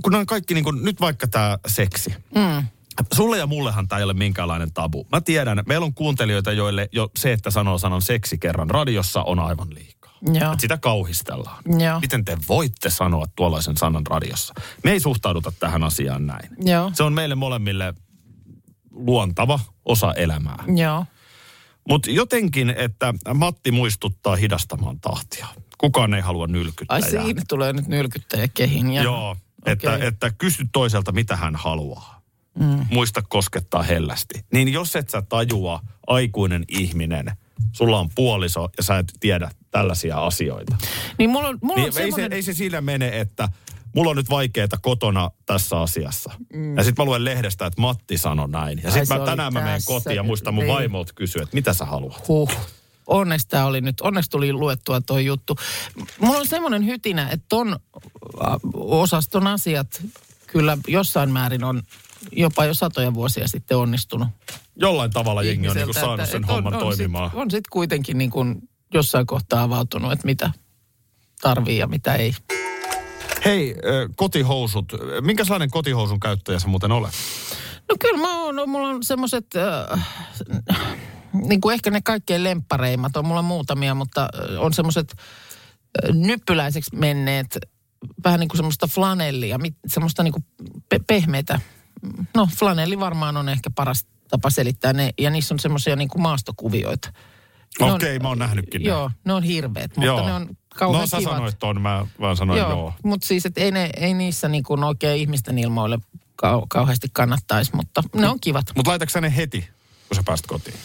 kun 0.02 0.14
on 0.14 0.26
kaikki, 0.26 0.54
niinku, 0.54 0.70
nyt 0.70 1.00
vaikka 1.00 1.28
tämä 1.28 1.58
seksi. 1.66 2.14
Mm. 2.34 2.66
Sulle 3.14 3.38
ja 3.38 3.46
mullehan 3.46 3.88
tämä 3.88 3.98
ei 3.98 4.04
ole 4.04 4.14
minkäänlainen 4.14 4.72
tabu. 4.72 5.06
Mä 5.12 5.20
tiedän, 5.20 5.62
meillä 5.66 5.84
on 5.84 5.94
kuuntelijoita, 5.94 6.52
joille 6.52 6.88
jo 6.92 7.10
se, 7.18 7.32
että 7.32 7.50
sanoo 7.50 7.78
sanan 7.78 8.02
seksi 8.02 8.38
kerran 8.38 8.70
radiossa 8.70 9.22
on 9.22 9.38
aivan 9.38 9.74
liikaa. 9.74 10.18
Joo. 10.32 10.52
Et 10.52 10.60
sitä 10.60 10.78
kauhistellaan. 10.78 11.62
Joo. 11.78 12.00
Miten 12.00 12.24
te 12.24 12.38
voitte 12.48 12.90
sanoa 12.90 13.26
tuollaisen 13.36 13.76
sanan 13.76 14.06
radiossa? 14.06 14.54
Me 14.84 14.90
ei 14.90 15.00
suhtauduta 15.00 15.52
tähän 15.60 15.82
asiaan 15.82 16.26
näin. 16.26 16.50
Joo. 16.60 16.90
Se 16.94 17.02
on 17.02 17.12
meille 17.12 17.34
molemmille 17.34 17.94
luontava 18.90 19.60
osa 19.84 20.14
elämää. 20.14 20.64
Joo. 20.76 21.04
Mutta 21.88 22.10
jotenkin, 22.10 22.74
että 22.76 23.14
Matti 23.34 23.70
muistuttaa 23.70 24.36
hidastamaan 24.36 25.00
tahtia. 25.00 25.46
Kukaan 25.78 26.14
ei 26.14 26.20
halua 26.20 26.46
nylkyttää. 26.46 26.94
Ai 26.94 27.02
siinä 27.02 27.42
tulee 27.48 27.72
nyt 27.72 27.86
nylkyttäjä 27.86 28.48
kehin. 28.48 28.92
Ja... 28.92 29.02
Joo, 29.02 29.36
että, 29.66 29.94
Okei. 29.94 30.06
että 30.06 30.30
kysy 30.38 30.64
toiselta, 30.72 31.12
mitä 31.12 31.36
hän 31.36 31.56
haluaa. 31.56 32.20
Mm. 32.58 32.86
Muista 32.90 33.22
koskettaa 33.22 33.82
hellästi. 33.82 34.44
Niin 34.52 34.72
jos 34.72 34.96
et 34.96 35.10
sä 35.10 35.22
tajua, 35.22 35.80
aikuinen 36.06 36.64
ihminen, 36.68 37.30
sulla 37.72 37.98
on 37.98 38.08
puoliso 38.14 38.68
ja 38.76 38.82
sä 38.82 38.98
et 38.98 39.12
tiedä 39.20 39.50
tällaisia 39.70 40.26
asioita. 40.26 40.76
Niin 41.18 41.30
mulla 41.30 41.48
on, 41.48 41.58
mulla 41.62 41.74
Niin 41.74 41.82
on 41.82 41.86
ei, 41.88 41.92
se, 41.92 42.00
semmoinen... 42.02 42.32
ei 42.32 42.42
se 42.42 42.52
siinä 42.54 42.80
mene, 42.80 43.20
että 43.20 43.48
mulla 43.94 44.10
on 44.10 44.16
nyt 44.16 44.30
vaikeaa 44.30 44.68
kotona 44.82 45.30
tässä 45.46 45.80
asiassa. 45.80 46.32
Mm. 46.52 46.76
Ja 46.76 46.84
sitten 46.84 47.02
mä 47.04 47.06
luen 47.08 47.24
lehdestä, 47.24 47.66
että 47.66 47.80
Matti 47.80 48.18
sanoi 48.18 48.48
näin. 48.48 48.80
Ja 48.84 48.90
sitten 48.90 49.20
tänään 49.24 49.52
mä 49.52 49.60
menen 49.60 49.80
kotiin 49.84 50.16
ja 50.16 50.22
muistan 50.22 50.54
mun 50.54 50.64
Niin. 50.64 50.74
vaimolta 50.74 51.12
kysyä, 51.14 51.42
että 51.42 51.54
mitä 51.54 51.72
sä 51.72 51.84
haluat. 51.84 52.28
Huh. 52.28 52.50
Onneksi 53.08 53.48
tämä 53.48 53.64
oli 53.66 53.80
nyt, 53.80 54.00
onneksi 54.00 54.30
tuli 54.30 54.52
luettua 54.52 55.00
tuo 55.00 55.18
juttu. 55.18 55.56
Mulla 56.20 56.38
on 56.38 56.46
semmoinen 56.46 56.86
hytinä, 56.86 57.28
että 57.28 57.46
ton 57.48 57.72
äh, 57.72 58.56
osaston 58.74 59.46
asiat 59.46 60.02
kyllä 60.46 60.78
jossain 60.88 61.30
määrin 61.30 61.64
on 61.64 61.82
jopa 62.32 62.64
jo 62.64 62.74
satoja 62.74 63.14
vuosia 63.14 63.48
sitten 63.48 63.76
onnistunut. 63.76 64.28
Jollain 64.76 65.10
tavalla 65.10 65.42
jengi 65.42 65.68
on 65.68 65.76
niinku 65.76 65.92
saanut 65.92 66.20
että- 66.20 66.32
sen 66.32 66.40
että 66.42 66.52
homman 66.52 66.74
on, 66.74 66.80
toimimaan. 66.80 67.24
On 67.24 67.30
sitten 67.30 67.42
on 67.42 67.50
sit 67.50 67.68
kuitenkin 67.68 68.18
niin 68.18 68.30
kuin 68.30 68.68
jossain 68.94 69.26
kohtaa 69.26 69.62
avautunut, 69.62 70.12
että 70.12 70.26
mitä 70.26 70.50
tarvii 71.40 71.78
ja 71.78 71.86
mitä 71.86 72.14
ei. 72.14 72.34
Hei, 73.44 73.74
kotihousut. 74.16 74.92
Minkälainen 75.20 75.70
kotihousun 75.70 76.20
käyttäjä 76.20 76.58
sä 76.58 76.68
muuten 76.68 76.92
olet? 76.92 77.12
No 77.88 77.96
kyllä 78.00 78.18
mä 78.20 78.42
oon, 78.44 78.68
mulla 78.70 78.88
on 78.88 79.04
semmoiset, 79.04 79.46
äh, 79.56 80.06
niin 81.32 81.60
kuin 81.60 81.74
ehkä 81.74 81.90
ne 81.90 82.00
kaikkein 82.04 82.44
lemppareimmat, 82.44 83.16
on 83.16 83.26
mulla 83.26 83.42
muutamia, 83.42 83.94
mutta 83.94 84.28
on 84.58 84.72
semmoiset 84.74 85.14
nyppyläiseksi 86.12 86.96
menneet, 86.96 87.58
vähän 88.24 88.40
niin 88.40 88.48
kuin 88.48 88.56
semmoista 88.58 88.86
flanellia, 88.86 89.58
semmoista 89.86 90.22
niin 90.22 90.32
kuin 90.32 90.44
pe- 90.88 91.00
pehmeitä. 91.06 91.60
No 92.34 92.48
flanelli 92.58 93.00
varmaan 93.00 93.36
on 93.36 93.48
ehkä 93.48 93.70
paras 93.74 94.06
tapa 94.30 94.50
selittää 94.50 94.92
ne, 94.92 95.10
ja 95.18 95.30
niissä 95.30 95.54
on 95.54 95.58
semmoisia 95.58 95.96
niin 95.96 96.08
kuin 96.08 96.22
maastokuvioita. 96.22 97.12
Okei, 97.80 98.18
mä 98.18 98.28
oon 98.28 98.38
nähnytkin 98.38 98.82
ne. 98.82 98.88
Joo, 98.88 99.10
ne 99.24 99.32
on 99.32 99.42
hirveät, 99.42 99.90
mutta 99.96 100.06
Joo. 100.06 100.26
ne 100.26 100.32
on 100.32 100.48
kauhean 100.74 101.00
No 101.00 101.06
sä 101.06 101.18
kivat. 101.18 101.32
sanoit 101.32 101.58
ton, 101.58 101.80
mä 101.80 102.06
vaan 102.20 102.36
sanoin 102.36 102.58
joo. 102.58 102.70
joo, 102.70 102.92
mutta 103.04 103.26
siis 103.26 103.46
et 103.46 103.58
ei, 103.58 103.70
ne, 103.70 103.90
ei 103.96 104.14
niissä 104.14 104.48
niin 104.48 104.62
kuin 104.64 104.84
oikein 104.84 105.20
ihmisten 105.20 105.58
ilmoille 105.58 105.98
kau- 106.46 106.66
kauheasti 106.68 107.08
kannattaisi, 107.12 107.76
mutta 107.76 108.02
ne 108.14 108.28
on 108.28 108.40
kivat. 108.40 108.66
Mutta 108.76 108.90
laitatko 108.90 109.20
ne 109.20 109.36
heti, 109.36 109.68
kun 110.08 110.16
sä 110.16 110.22
pääst 110.26 110.46
kotiin? 110.46 110.76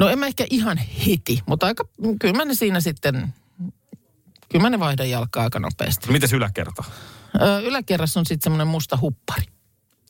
No 0.00 0.08
en 0.08 0.18
mä 0.18 0.26
ehkä 0.26 0.46
ihan 0.50 0.76
heti, 1.06 1.42
mutta 1.46 1.66
aika, 1.66 1.84
kyllä 2.20 2.34
mä 2.34 2.44
ne 2.44 2.54
siinä 2.54 2.80
sitten, 2.80 3.34
kyllä 4.48 4.62
mä 4.62 4.70
ne 4.70 4.80
vaihdan 4.80 5.10
jalkaa 5.10 5.42
aika 5.42 5.58
nopeasti. 5.58 6.12
Mites 6.12 6.32
yläkerta? 6.32 6.84
Ö, 7.42 7.60
yläkerrassa 7.60 8.20
on 8.20 8.26
sitten 8.26 8.42
semmoinen 8.44 8.66
musta 8.66 8.98
huppari. 9.00 9.44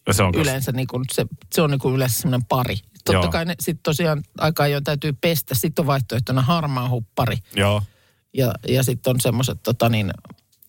Ja 0.06 0.14
se 0.14 0.22
on 0.22 0.34
Yleensä 0.34 0.72
niin 0.72 0.86
kuin 0.86 1.04
se, 1.12 1.26
se 1.52 1.62
on 1.62 1.70
niin 1.70 1.94
yleensä 1.94 2.20
semmoinen 2.20 2.46
pari. 2.48 2.76
Totta 3.04 3.12
Joo. 3.12 3.30
kai 3.30 3.44
ne 3.44 3.54
sitten 3.60 3.82
tosiaan 3.82 4.22
aika 4.38 4.62
ajoin 4.62 4.84
täytyy 4.84 5.12
pestä. 5.12 5.54
Sitten 5.54 5.82
on 5.82 5.86
vaihtoehtona 5.86 6.42
harmaa 6.42 6.88
huppari 6.88 7.36
Joo. 7.56 7.82
ja, 8.34 8.54
ja 8.68 8.82
sitten 8.82 9.10
on 9.10 9.20
semmoiset 9.20 9.62
tota 9.62 9.88
niin, 9.88 10.10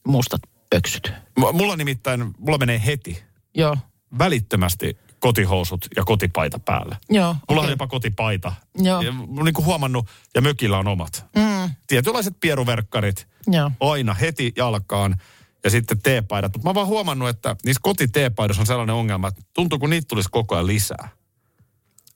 mustat 0.07 0.41
pöksyt. 0.69 1.13
M- 1.39 1.55
Mulla 1.57 1.75
nimittäin, 1.75 2.33
mulla 2.37 2.57
menee 2.57 2.81
heti 2.85 3.23
Joo, 3.55 3.77
välittömästi 4.19 4.97
kotihousut 5.21 5.85
ja 5.95 6.03
kotipaita 6.03 6.59
päälle. 6.59 6.97
joo. 7.09 7.35
Mulla 7.49 7.61
on 7.61 7.69
jopa 7.69 7.87
kotipaita. 7.87 8.53
Joo. 8.77 9.01
Ja 9.01 9.11
mä 9.11 9.43
niin 9.43 9.53
kuin 9.53 9.65
huomannut, 9.65 10.07
ja 10.35 10.41
mökillä 10.41 10.77
on 10.77 10.87
omat. 10.87 11.25
Mm, 11.35 11.69
Tietynlaiset 11.87 12.33
pieruverkkarit, 12.41 13.27
joo. 13.47 13.71
aina 13.79 14.13
heti 14.13 14.53
jalkaan. 14.57 15.15
Ja 15.63 15.69
sitten 15.69 16.01
teepaidat. 16.01 16.51
Mutta 16.53 16.63
mä 16.63 16.69
oon 16.69 16.75
vaan 16.75 16.87
huomannut, 16.87 17.29
että 17.29 17.55
niissä 17.65 17.79
kotiteepaidoissa 17.83 18.61
on 18.61 18.67
sellainen 18.67 18.95
ongelma, 18.95 19.27
että 19.27 19.41
tuntuu 19.53 19.79
kun 19.79 19.89
niitä 19.89 20.05
tulisi 20.07 20.29
koko 20.31 20.55
ajan 20.55 20.67
lisää. 20.67 21.09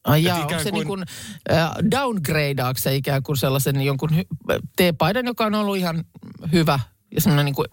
Ai 0.03 0.23
jaa, 0.23 0.39
onko 0.39 0.59
se 0.59 0.71
kuin- 0.71 0.73
niin 0.73 0.87
kuin, 0.87 1.03
äh, 1.51 1.71
downgradeaako 1.91 2.79
se 2.79 2.95
ikään 2.95 3.23
kuin 3.23 3.37
sellaisen 3.37 3.81
jonkun 3.81 4.09
hy- 4.09 4.59
teepaidan, 4.75 5.25
joka 5.25 5.45
on 5.45 5.55
ollut 5.55 5.77
ihan 5.77 6.03
hyvä 6.51 6.79
ja 7.15 7.21
semmoinen 7.21 7.45
niin 7.45 7.55
kuin 7.55 7.67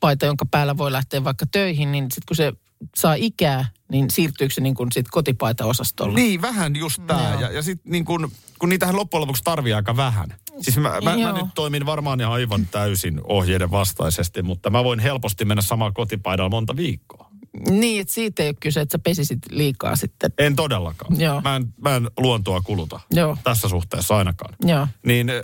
paita, 0.00 0.26
jonka 0.26 0.46
päällä 0.50 0.76
voi 0.76 0.92
lähteä 0.92 1.24
vaikka 1.24 1.46
töihin, 1.52 1.92
niin 1.92 2.04
sitten 2.04 2.22
kun 2.28 2.36
se 2.36 2.52
saa 2.96 3.14
ikää, 3.14 3.68
niin 3.90 4.10
siirtyykö 4.10 4.54
se 4.54 4.60
niin 4.60 4.74
kuin 4.74 4.92
sit 4.92 5.06
kotipaita-osastolle? 5.10 6.14
Niin, 6.14 6.42
vähän 6.42 6.76
just 6.76 7.02
tää. 7.06 7.30
Joo. 7.30 7.40
Ja, 7.40 7.50
ja 7.50 7.62
sitten 7.62 7.92
niin 7.92 8.04
kun, 8.04 8.30
kun 8.58 8.68
niitähän 8.68 8.96
loppujen 8.96 9.20
lopuksi 9.20 9.44
tarvii 9.44 9.72
aika 9.72 9.96
vähän. 9.96 10.34
Siis 10.60 10.76
mä, 10.76 11.00
mä, 11.00 11.16
mä 11.16 11.32
nyt 11.32 11.54
toimin 11.54 11.86
varmaan 11.86 12.20
ihan 12.20 12.32
aivan 12.32 12.66
täysin 12.70 13.20
ohjeiden 13.24 13.70
vastaisesti, 13.70 14.42
mutta 14.42 14.70
mä 14.70 14.84
voin 14.84 14.98
helposti 15.00 15.44
mennä 15.44 15.62
samaan 15.62 15.94
kotipaidalla 15.94 16.50
monta 16.50 16.76
viikkoa. 16.76 17.30
Niin, 17.70 18.00
että 18.00 18.14
siitä 18.14 18.42
ei 18.42 18.48
ole 18.48 18.56
kyse, 18.60 18.80
että 18.80 18.92
sä 18.92 18.98
pesisit 18.98 19.38
liikaa 19.50 19.96
sitten. 19.96 20.32
En 20.38 20.56
todellakaan. 20.56 21.20
Joo. 21.20 21.40
Mä 21.40 21.56
en, 21.56 21.74
mä 21.80 21.96
en 21.96 22.10
luontoa 22.18 22.60
kuluta 22.60 23.00
Joo. 23.10 23.36
tässä 23.44 23.68
suhteessa 23.68 24.16
ainakaan. 24.16 24.56
Joo. 24.64 24.88
Niin 25.06 25.30
äh, 25.30 25.36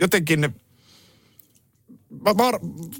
jotenkin, 0.00 0.54
mä, 2.10 2.34
mä, 2.34 2.46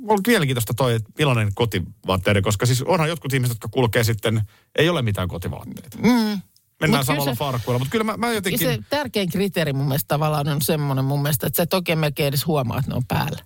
on 0.09 0.21
mielenkiintoista 0.27 0.75
toi, 0.75 0.95
että 0.95 1.11
millainen 1.19 1.55
kotivaatteiden, 1.55 2.43
koska 2.43 2.67
siis 2.67 2.83
onhan 2.83 3.09
jotkut 3.09 3.33
ihmiset, 3.33 3.55
jotka 3.55 3.69
kulkee 3.69 4.05
sitten, 4.05 4.43
ei 4.79 4.89
ole 4.89 5.03
mitään 5.03 5.29
kotivaatteita. 5.29 5.99
Mm. 5.99 6.03
Mennään 6.11 6.41
kyllä 6.81 7.05
samalla 7.05 7.33
se- 7.35 7.39
farkuilla, 7.39 7.79
mutta 7.79 7.91
kyllä 7.93 8.05
mä, 8.05 8.17
mä 8.17 8.33
jotenkin... 8.33 8.59
se 8.69 8.79
tärkein 8.91 9.31
kriteeri 9.31 9.73
mun 9.73 9.87
mielestä 9.87 10.09
tavallaan 10.09 10.49
on 10.49 10.63
semmoinen 10.63 11.05
mun 11.05 11.23
mielestä, 11.23 11.47
että 11.47 11.57
sä 11.57 11.63
et 11.63 11.75
oikein 11.75 11.99
melkein 11.99 12.29
edes 12.29 12.47
huomaa, 12.47 12.79
että 12.79 12.91
ne 12.91 12.97
on 12.97 13.07
päällä. 13.09 13.43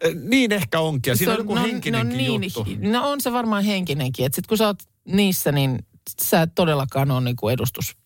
Eh, 0.00 0.14
Niin 0.14 0.52
ehkä 0.52 0.80
onkin. 0.80 1.10
Ja 1.10 1.16
siinä 1.16 1.32
on 1.32 1.36
Se 1.36 1.42
joku 1.42 1.54
no, 1.54 1.62
henkinenkin 1.62 2.12
no, 2.12 2.16
niin, 2.16 2.42
juttu. 2.42 2.66
No 2.90 3.10
on 3.10 3.20
se 3.20 3.32
varmaan 3.32 3.64
henkinenkin. 3.64 4.26
Että 4.26 4.36
sit 4.36 4.46
kun 4.46 4.58
sä 4.58 4.66
oot 4.66 4.82
niissä, 5.04 5.52
niin 5.52 5.86
sä 6.22 6.42
et 6.42 6.54
todellakaan 6.54 7.10
ole 7.10 7.20
niinku 7.20 7.48
edustus 7.48 7.96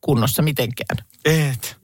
kunnossa 0.00 0.42
mitenkään. 0.42 1.06
Et. 1.24 1.79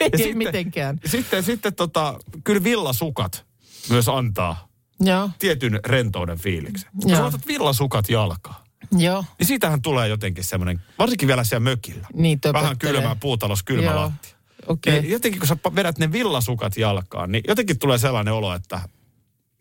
Ei 0.00 0.10
sitten- 0.16 0.38
mitenkään. 0.38 1.00
Sitten, 1.06 1.42
sitten 1.42 1.74
tota, 1.74 2.18
kyllä 2.44 2.64
villasukat 2.64 3.44
myös 3.90 4.08
antaa 4.08 4.68
Joo, 5.00 5.30
tietyn 5.38 5.80
rentouden 5.86 6.38
fiiliksen. 6.38 6.90
Kun 7.02 7.10
sä 7.10 7.22
laitat 7.22 7.46
villasukat 7.46 8.08
jalkaan, 8.08 8.64
joo. 8.98 9.24
niin 9.38 9.46
siitähän 9.46 9.82
tulee 9.82 10.08
jotenkin 10.08 10.44
semmoinen, 10.44 10.80
varsinkin 10.98 11.28
vielä 11.28 11.44
siellä 11.44 11.64
mökillä. 11.64 12.06
Niin 12.14 12.38
Vähän 12.52 12.78
kylmää 12.78 13.16
puutalous, 13.20 13.62
kylmä 13.62 13.90
Joo. 13.90 14.00
lattia. 14.00 14.34
Okei. 14.66 15.00
Niin 15.00 15.12
jotenkin 15.12 15.40
kun 15.40 15.48
sä 15.48 15.56
vedät 15.74 15.98
ne 15.98 16.12
villasukat 16.12 16.76
jalkaan, 16.76 17.32
niin 17.32 17.44
jotenkin 17.48 17.78
tulee 17.78 17.98
sellainen 17.98 18.34
olo, 18.34 18.54
että 18.54 18.80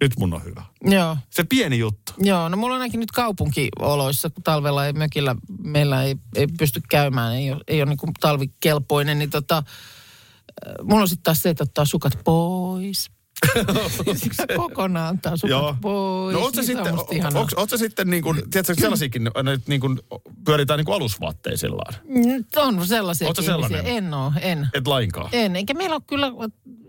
nyt 0.04 0.20
mun 0.20 0.34
on 0.34 0.44
hyvä. 0.44 0.64
Joo. 0.84 1.18
Se 1.30 1.44
pieni 1.44 1.80
juttu. 1.80 2.14
Joo, 2.18 2.50
no 2.50 2.58
mulla 2.58 2.76
on 2.76 2.82
ainakin 2.82 3.00
nyt 3.00 3.12
kaupunkioloissa, 3.12 4.30
kun 4.30 4.44
talvella 4.44 4.86
ei 4.86 4.94
mökillä, 4.94 5.36
meillä 5.64 6.04
ei, 6.04 6.16
ei 6.36 6.48
pysty 6.58 6.82
käymään, 6.90 7.36
ei 7.36 7.52
ole, 7.52 7.62
ei 7.68 7.82
ole 7.82 7.90
niin 7.90 8.14
talvikelpoinen, 8.20 9.20
niin 9.20 9.30
tota, 9.30 9.58
äh, 9.58 10.74
mulla 10.84 11.02
on 11.02 11.08
sitten 11.08 11.24
taas 11.24 11.42
se, 11.42 11.50
että 11.50 11.64
ottaa 11.64 11.86
sukat 11.86 12.20
pois. 12.24 13.12
Siksi 14.16 14.38
se 14.48 14.56
kokonaan 14.56 15.16
ottaa 15.16 15.38
sukat 15.38 15.50
Joo. 15.50 15.76
pois. 15.82 16.34
No 16.34 16.40
oot 16.42 16.56
sä 16.56 16.62
niin 16.62 16.68
se 16.68 16.82
on 16.92 17.00
sitten, 17.00 17.18
ihanaa. 17.18 17.42
onks, 17.42 17.54
oot 17.54 17.70
sitten 17.76 18.10
niin 18.10 18.24
kuin, 18.24 18.42
tiedätkö 18.52 18.76
sellaisiakin, 18.76 19.30
nyt 19.44 19.68
niin 19.68 19.82
kuin 19.82 20.00
pyöritään 20.46 20.78
niin 20.78 20.86
kuin 20.86 20.96
alusvaatteisillaan? 20.96 21.94
Nyt 22.08 22.56
on 22.56 22.88
sellaisia 22.88 23.28
ihmisiä. 23.28 23.46
sellainen? 23.46 23.88
En 23.88 24.14
oo, 24.14 24.34
en. 24.42 24.68
Et 24.74 24.88
lainkaan. 24.88 25.30
En, 25.32 25.56
eikä 25.56 25.74
meillä 25.74 25.96
ole 25.96 26.04
kyllä, 26.08 26.32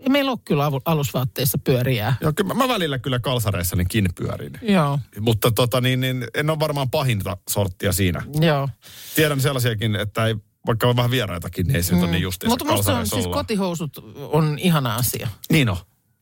ei 0.05 0.09
meillä 0.09 0.31
ole 0.31 0.39
kyllä 0.45 0.71
alusvaatteissa 0.85 1.57
pyöriää. 1.57 2.15
Joo, 2.21 2.33
kyllä 2.35 2.53
mä, 2.53 2.63
mä 2.63 2.73
välillä 2.73 2.99
kyllä 2.99 3.19
kalsareissanikin 3.19 4.09
pyörin. 4.15 4.51
Joo, 4.61 4.99
Mutta 5.19 5.51
tota 5.51 5.81
niin, 5.81 5.99
niin 5.99 6.27
en 6.33 6.49
ole 6.49 6.59
varmaan 6.59 6.89
pahinta 6.89 7.37
sorttia 7.49 7.93
siinä. 7.93 8.21
joo. 8.41 8.69
Tiedän 9.15 9.41
sellaisiakin, 9.41 9.95
että 9.95 10.25
ei, 10.25 10.35
vaikka 10.67 10.87
on 10.87 10.95
vähän 10.95 11.11
vieraitakin, 11.11 11.67
niin 11.67 11.75
ei 11.75 11.83
se 11.83 11.93
nyt 11.93 12.03
ole 12.03 12.11
niin 12.11 12.21
justiinsa 12.21 12.51
Mutta 12.51 12.65
musta 12.65 12.97
on, 12.97 13.07
siis 13.07 13.27
kotihousut 13.27 14.15
on 14.17 14.59
ihana 14.59 14.95
asia. 14.95 15.27
Niin 15.51 15.69
on. 15.69 15.77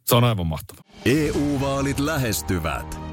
Se 0.05 0.15
on 0.15 0.23
aivan 0.23 0.47
mahtava. 0.47 0.81
EU-vaalit 1.05 1.99
lähestyvät. 1.99 3.12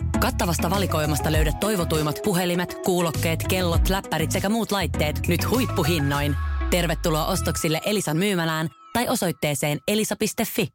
Kattavasta 0.21 0.69
valikoimasta 0.69 1.31
löydät 1.31 1.59
toivotuimmat 1.59 2.19
puhelimet, 2.23 2.73
kuulokkeet, 2.85 3.43
kellot, 3.49 3.89
läppärit 3.89 4.31
sekä 4.31 4.49
muut 4.49 4.71
laitteet 4.71 5.27
nyt 5.27 5.49
huippuhinnoin. 5.49 6.35
Tervetuloa 6.69 7.25
ostoksille 7.25 7.81
Elisan 7.85 8.17
myymälään 8.17 8.69
tai 8.93 9.09
osoitteeseen 9.09 9.79
elisa.fi. 9.87 10.67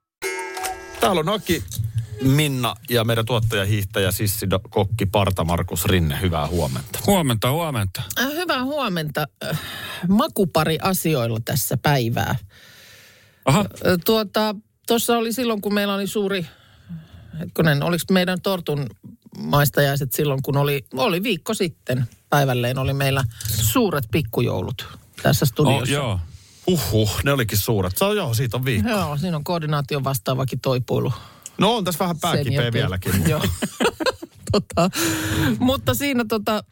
Täällä 1.01 1.21
on 1.21 1.29
Aki, 1.29 1.65
Minna 2.23 2.75
ja 2.91 3.05
meidän 3.05 3.25
tuottaja, 3.27 3.65
hiihtäjä, 3.65 4.11
Sissi, 4.11 4.47
kokki, 4.71 5.07
Parta, 5.07 5.45
Markus 5.45 5.85
Rinne. 5.85 6.19
Hyvää 6.21 6.47
huomenta. 6.47 6.99
Huomenta, 7.07 7.51
huomenta. 7.51 8.03
Äh, 8.21 8.33
Hyvää 8.33 8.65
huomenta. 8.65 9.27
Äh, 9.45 9.61
Makupari 10.09 10.79
asioilla 10.83 11.39
tässä 11.45 11.77
päivää. 11.83 12.37
Aha, 13.45 13.61
Äh, 13.61 13.67
Tuota, 14.05 14.55
tuossa 14.87 15.17
oli 15.19 15.33
silloin, 15.33 15.61
kun 15.61 15.75
meillä 15.75 15.95
oli 15.95 16.07
suuri, 16.07 16.47
hetkonen, 17.39 17.83
oliko 17.83 18.05
meidän 18.11 18.41
tortun 18.43 18.87
maistajaiset 19.39 20.13
silloin, 20.13 20.43
kun 20.43 20.57
oli, 20.57 20.85
oli 20.97 21.23
viikko 21.23 21.55
sitten 21.55 22.07
päivälleen, 22.31 22.79
oli 22.79 22.93
meillä 22.93 23.25
suuret 23.49 24.05
pikkujoulut 24.11 24.87
tässä 25.23 25.45
oh, 25.45 25.49
studiossa. 25.49 25.95
joo. 25.95 26.21
Uhuh, 26.67 27.21
ne 27.25 27.33
olikin 27.33 27.59
suuret. 27.59 27.97
Se 27.97 28.05
on, 28.05 28.17
joo, 28.17 28.35
siitä 28.35 28.57
on 28.57 28.65
viikko. 28.65 28.91
Joo, 28.91 29.17
siinä 29.17 29.37
on 29.37 29.45
koordinaation 29.45 30.05
vastaavakin 30.05 30.61
toipuilu. 30.61 31.13
No 31.59 31.77
on 31.77 31.85
tässä 31.85 31.99
vähän 31.99 32.19
pääkipeä 32.21 32.73
vieläkin. 32.73 33.13
Joo. 33.31 33.43
tota, 34.53 34.91
mutta 35.59 35.95
siinä 35.95 36.25
tota, 36.29 36.65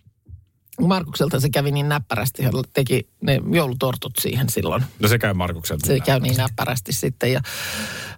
Markukselta 0.80 1.40
se 1.40 1.50
kävi 1.50 1.70
niin 1.70 1.88
näppärästi. 1.88 2.42
Hän 2.42 2.52
teki 2.72 3.08
ne 3.20 3.40
joulutortut 3.52 4.12
siihen 4.20 4.48
silloin. 4.48 4.82
No 4.98 5.08
se 5.08 5.18
käy 5.18 5.34
Markuksen. 5.34 5.78
Se 5.84 6.00
käy 6.00 6.20
niin 6.20 6.36
näppärästi 6.36 6.92
sitten. 6.92 7.32
Ja, 7.32 7.40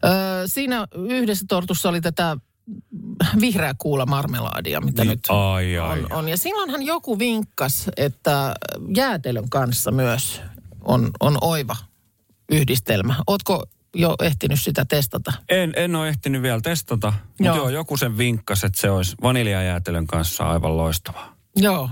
ö, 0.04 0.08
siinä 0.46 0.86
yhdessä 0.94 1.44
tortussa 1.48 1.88
oli 1.88 2.00
tätä 2.00 2.36
vihreä 3.40 3.75
kuula 3.78 4.06
marmelaadia, 4.06 4.80
mitä 4.80 5.02
Niin, 5.02 5.10
nyt 5.10 5.20
ai, 5.28 5.78
ai, 5.78 6.00
on, 6.00 6.12
on. 6.12 6.28
Ja 6.28 6.36
silloinhan 6.36 6.82
joku 6.82 7.18
vinkkas, 7.18 7.90
että 7.96 8.54
jäätelön 8.96 9.50
kanssa 9.50 9.90
myös 9.90 10.40
on, 10.80 11.10
on 11.20 11.38
oiva 11.40 11.76
yhdistelmä. 12.52 13.14
Ootko 13.26 13.64
jo 13.94 14.14
ehtinyt 14.22 14.60
sitä 14.60 14.84
testata? 14.84 15.32
En, 15.48 15.72
en 15.76 15.96
ole 15.96 16.08
ehtinyt 16.08 16.42
vielä 16.42 16.60
testata, 16.60 17.12
mutta 17.12 17.44
Joo. 17.44 17.56
joo. 17.56 17.68
joku 17.68 17.96
sen 17.96 18.18
vinkkasi, 18.18 18.66
että 18.66 18.80
se 18.80 18.90
olisi 18.90 19.14
vaniljajäätelön 19.22 20.06
kanssa 20.06 20.44
aivan 20.44 20.76
loistavaa. 20.76 21.36
Joo. 21.56 21.90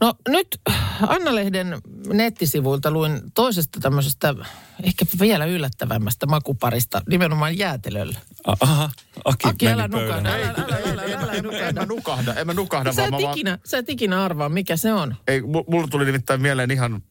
No 0.00 0.14
nyt 0.28 0.60
Anna-lehden 1.06 1.78
nettisivuilta 2.12 2.90
luin 2.90 3.20
toisesta 3.34 3.80
tämmöisestä 3.80 4.34
ehkä 4.82 5.04
vielä 5.20 5.44
yllättävämmästä 5.44 6.26
makuparista, 6.26 7.02
nimenomaan 7.08 7.58
jäätelöllä. 7.58 8.18
Aha, 8.60 8.90
Aki, 9.24 9.48
Aki, 9.48 9.68
älä 9.68 9.88
nukahda, 9.88 10.30
älä, 10.30 10.54
älä, 10.58 10.76
älä, 10.92 11.02
älä, 11.02 11.02
älä 11.02 11.32
En 11.32 11.44
mä 11.44 11.50
nukahda. 11.50 11.86
nukahda, 11.86 12.34
en 12.34 12.46
mä 12.46 12.54
nukahda, 12.54 12.92
Sä 12.92 12.96
vaan 12.96 13.14
et, 13.14 13.20
mä 13.20 13.22
vaan... 13.22 13.32
ikinä, 13.38 13.58
sä 13.64 13.78
et 13.78 13.88
ikinä 13.90 14.24
arvaa, 14.24 14.48
mikä 14.48 14.76
se 14.76 14.92
on. 14.92 15.16
Ei, 15.28 15.40
mu- 15.40 15.64
mulla 15.70 15.88
tuli 15.88 16.04
nimittäin 16.04 16.40
mieleen 16.42 16.70
ihan 16.70 17.02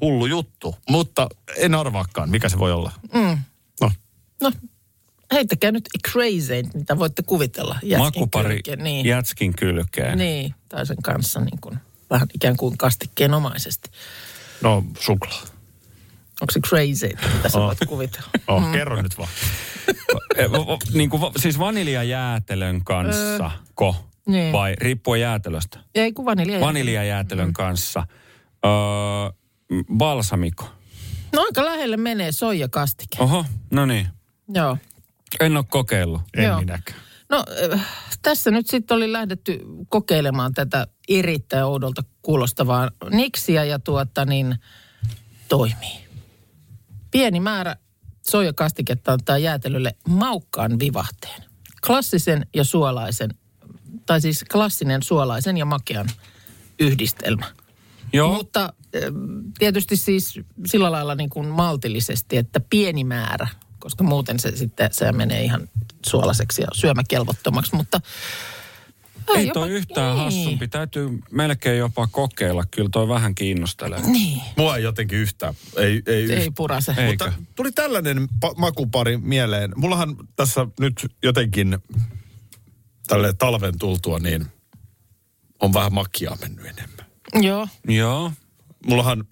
hullu 0.00 0.26
juttu, 0.26 0.74
mutta 0.90 1.28
en 1.56 1.74
arvaakaan, 1.74 2.30
mikä 2.30 2.48
se 2.48 2.58
voi 2.58 2.72
olla. 2.72 2.92
Mm. 3.14 3.38
No, 3.80 3.90
No, 4.42 4.52
heittäkää 5.34 5.72
nyt 5.72 5.88
crazy, 6.10 6.62
mitä 6.74 6.98
voitte 6.98 7.22
kuvitella. 7.22 7.78
jätkin 7.82 7.98
Makupari 7.98 8.54
kylkeen. 8.54 8.78
Niin. 8.84 9.06
jätskin 9.06 9.56
kylkeen. 9.56 10.18
Niin, 10.18 10.54
tai 10.68 10.86
sen 10.86 10.96
kanssa 11.02 11.40
niin 11.40 11.60
kuin, 11.60 11.78
vähän 12.10 12.28
ikään 12.34 12.56
kuin 12.56 12.78
kastikkeenomaisesti. 12.78 13.90
no 14.62 14.84
suklaa. 15.00 15.42
Onko 16.40 16.50
se 16.52 16.60
crazy, 16.60 17.08
mitä 17.36 17.48
sä 17.48 17.58
Oh. 17.58 17.66
voit 17.66 17.78
kuvitella? 17.88 18.28
Oh, 18.48 18.72
kerro 18.72 19.02
nyt 19.02 19.18
vaan. 19.18 19.28
Eh, 20.36 20.50
niin 20.94 21.10
kuin, 21.10 21.22
siis 21.36 21.58
vaniljajäätelön 21.58 22.84
kanssa, 22.84 23.50
ko? 23.74 23.96
niin. 24.26 24.52
Vai 24.52 24.74
riippuen 24.78 25.20
jäätelöstä? 25.20 25.78
Ei 25.94 26.12
kun 26.12 26.24
vanilja. 26.24 26.60
Vaniljajäätelön 26.60 27.52
kanssa. 27.52 28.06
Öö, 28.66 28.70
balsamiko. 29.96 30.64
No 31.32 31.42
aika 31.42 31.64
lähelle 31.64 31.96
menee 31.96 32.32
soijakastike. 32.32 33.16
Oho, 33.22 33.44
no 33.70 33.86
niin. 33.86 34.06
Joo. 34.54 34.78
En 35.40 35.56
ole 35.56 35.64
kokeillut. 35.68 36.22
En 36.36 36.44
Joo. 36.44 36.60
minäkään. 36.60 36.98
No 37.30 37.44
äh, 37.72 37.86
tässä 38.22 38.50
nyt 38.50 38.66
sitten 38.66 38.96
oli 38.96 39.12
lähdetty 39.12 39.60
kokeilemaan 39.88 40.54
tätä 40.54 40.86
erittäin 41.08 41.64
oudolta 41.64 42.02
kuulostavaa 42.22 42.90
niksiä 43.10 43.64
ja 43.64 43.78
tuota 43.78 44.24
niin 44.24 44.56
toimii. 45.48 46.04
Pieni 47.10 47.40
määrä 47.40 47.76
soijakastiketta 48.30 49.12
antaa 49.12 49.38
jäätelölle 49.38 49.96
maukkaan 50.08 50.78
vivahteen. 50.78 51.44
Klassisen 51.86 52.46
ja 52.54 52.64
suolaisen, 52.64 53.30
tai 54.06 54.20
siis 54.20 54.44
klassinen 54.52 55.02
suolaisen 55.02 55.56
ja 55.56 55.64
makean 55.64 56.08
yhdistelmä. 56.78 57.46
Joo, 58.12 58.34
Mutta 58.34 58.72
ähm, 58.96 59.14
tietysti 59.58 59.96
siis 59.96 60.40
sillä 60.66 60.92
lailla 60.92 61.14
niin 61.14 61.30
kuin 61.30 61.48
maltillisesti, 61.48 62.36
että 62.36 62.60
pieni 62.70 63.04
määrä, 63.04 63.48
koska 63.84 64.04
muuten 64.04 64.38
se 64.40 64.56
sitten 64.56 64.94
se 64.94 65.12
menee 65.12 65.42
ihan 65.42 65.68
suolaiseksi 66.06 66.62
ja 66.62 66.68
syömäkelvottomaksi, 66.74 67.76
mutta 67.76 68.00
ei 69.36 69.46
jopa- 69.46 69.60
toi 69.60 69.70
yhtään 69.70 70.16
niin. 70.16 70.24
hassumpi. 70.24 70.68
Täytyy 70.68 71.18
melkein 71.30 71.78
jopa 71.78 72.06
kokeilla. 72.06 72.64
Kyllä 72.70 72.88
toi 72.92 73.08
vähän 73.08 73.34
kiinnostelee. 73.34 74.00
Niin, 74.00 74.42
Mua 74.56 74.76
ei 74.76 74.82
jotenkin 74.82 75.18
yhtään. 75.18 75.54
Ei, 75.76 76.02
ei, 76.06 76.32
ei 76.32 76.46
yht- 76.48 76.52
purase. 76.56 76.94
Ei. 76.98 77.06
Mutta 77.06 77.32
tuli 77.56 77.72
tällainen 77.72 78.28
pa- 78.46 78.54
makupari 78.56 79.16
mieleen. 79.16 79.72
Mullahan 79.76 80.16
tässä 80.36 80.66
nyt 80.80 81.06
jotenkin 81.22 81.78
tälle 83.06 83.32
talven 83.32 83.78
tultua, 83.78 84.18
niin 84.18 84.46
on 85.60 85.72
vähän 85.72 85.94
makiaa 85.94 86.36
mennyt 86.40 86.66
enemmän. 86.66 87.06
Joo, 87.42 87.68
Joo. 87.88 88.32
Mullahan, 88.86 89.24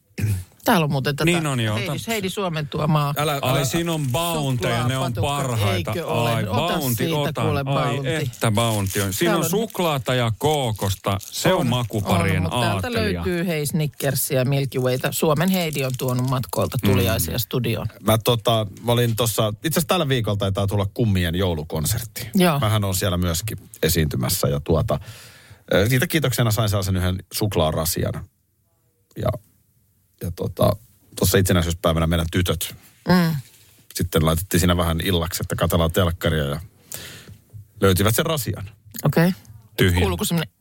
täällä 0.64 0.85
on 0.85 0.90
muuten 0.92 1.16
tätä 1.16 1.25
Niin 1.31 1.46
on, 1.46 1.61
joo. 1.61 1.77
Heidi, 1.77 1.90
Ota- 1.90 2.05
Heidi 2.09 2.31
Suomen 2.31 2.68
tuomaa. 2.68 3.14
älä, 3.16 3.33
Ai 3.42 3.51
älä, 3.51 3.64
siinä 3.64 3.92
on 3.92 4.07
bounteja, 4.12 4.88
ne 4.88 4.98
on 4.98 5.12
parhaita. 5.14 5.90
eikö 5.92 6.07
ole? 6.07 6.31
Ai, 6.31 6.42
Ota 6.48 6.53
bounty, 6.79 6.96
siitä 7.05 7.16
otan. 7.16 7.44
kuule 7.44 7.59
Ai, 7.59 7.64
bounty. 7.94 8.16
että 8.16 8.51
bounty 8.51 9.01
on. 9.01 9.12
Siinä 9.12 9.37
on 9.37 9.42
on- 9.44 9.51
suklaata 9.51 10.14
ja 10.14 10.33
kookosta. 10.38 11.18
Se 11.20 11.53
on, 11.53 11.61
on 11.61 11.66
makuparien 11.66 12.37
on, 12.37 12.42
mutta 12.42 12.61
täältä 12.61 12.75
aatelia. 12.75 13.03
löytyy 13.03 13.46
hei 13.46 13.66
Snickersia 13.66 14.38
ja 14.38 14.44
Milky 14.44 14.79
Wayta. 14.79 15.12
Suomen 15.12 15.48
Heidi 15.48 15.85
on 15.85 15.92
tuonut 15.98 16.31
matkoilta 16.31 16.79
tuliaisia 16.85 17.38
studioon. 17.38 17.87
mä, 18.07 18.18
tota, 18.18 18.66
mä 18.85 18.92
olin 18.92 19.16
tuossa, 19.16 19.48
itse 19.48 19.68
asiassa 19.68 19.88
tällä 19.88 20.09
viikolla 20.09 20.37
taitaa 20.37 20.66
tulla 20.66 20.87
kummien 20.94 21.35
joulukonsertti. 21.35 22.29
Joo. 22.35 22.59
Mähän 22.61 22.85
on 22.85 22.94
siellä 22.94 23.16
myöskin 23.16 23.59
esiintymässä 23.83 24.48
ja 24.48 24.61
tuota, 24.61 25.01
eh, 25.72 25.88
siitä 25.88 26.07
kiitoksena 26.07 26.51
sain 26.51 26.68
sellaisen 26.68 26.96
yhden 26.96 27.18
suklaarasian. 27.33 28.12
Ja, 29.16 29.29
ja 30.23 30.31
tota, 30.31 30.77
tuossa 31.17 31.39
itsenäisyyspäivänä 31.39 32.07
meidän 32.07 32.27
tytöt 32.33 32.75
Mm. 33.09 33.37
sitten 33.95 34.27
laitettiin 34.27 34.61
siinä 34.61 34.77
vähän 34.77 35.01
illaksi, 35.05 35.43
että 35.43 35.57
katsellaan 35.57 35.93
telkkaria 35.93 36.45
ja 36.45 36.61
löytivät 37.81 38.15
sen 38.15 38.27
rasian. 38.27 38.71
Okei. 39.05 39.29
Okay. 39.29 39.41
Tyhjä. 39.77 40.01
Kuuluuko 40.01 40.25
semmoinen 40.25 40.53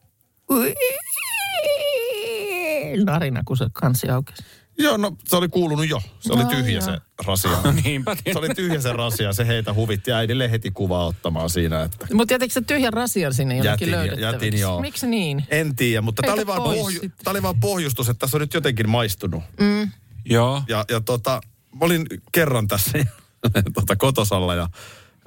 narina, 3.06 3.42
kun 3.46 3.58
se 3.58 3.66
kansi 3.74 4.10
aukesi? 4.10 4.44
Joo, 4.78 4.98
no 4.98 5.16
se 5.26 5.36
oli 5.36 5.50
kuulunut 5.50 5.90
jo. 5.90 6.02
Se 6.20 6.34
oli 6.34 6.46
tyhjä 6.46 6.72
jaa. 6.72 6.82
se 6.82 6.98
rasia. 7.26 7.52
No 7.64 7.72
niinpä. 7.84 8.16
Se 8.34 8.40
oli 8.40 8.50
tyhjä 8.50 8.82
se 8.82 8.94
rasia, 8.94 9.34
se 9.34 9.48
heitä 9.48 9.74
huvitti 9.74 10.12
äidille 10.12 10.52
heti 10.52 10.72
kuvaa 10.72 11.06
ottamaan 11.06 11.50
siinä, 11.50 11.82
että 11.84 12.08
Mutta 12.14 12.34
jätitkö 12.34 12.54
sä 12.54 12.62
tyhjän 12.62 12.94
rasian 12.94 13.34
sinne 13.34 13.58
jonnekin 13.58 13.90
Jätin, 13.90 13.92
löydettäväksi? 13.92 14.46
jätin, 14.46 14.60
joo. 14.60 14.82
Miksi 14.82 15.08
niin? 15.08 15.44
en 15.50 15.76
tiedä, 15.76 16.02
mutta 16.02 16.22
tämä 16.22 16.34
oli, 16.34 16.48
vaan 16.48 16.64
pohju, 16.64 17.02
tää 17.24 17.32
oli 17.32 17.42
vaan 17.42 17.60
pohjustus, 17.60 18.10
että 18.10 18.20
tässä 18.20 18.38
on 18.38 18.42
nyt 18.42 18.54
jotenkin 18.54 18.90
maistunut. 18.90 19.44
Mm. 19.60 19.92
Joo. 20.26 20.64
Ja, 20.68 20.86
ja 20.90 21.02
tota, 21.02 21.42
mä 21.80 21.86
olin 21.86 22.06
kerran 22.32 22.68
tässä 22.68 22.92
tota, 23.74 23.96
kotosalla 23.96 24.56
ja 24.56 24.70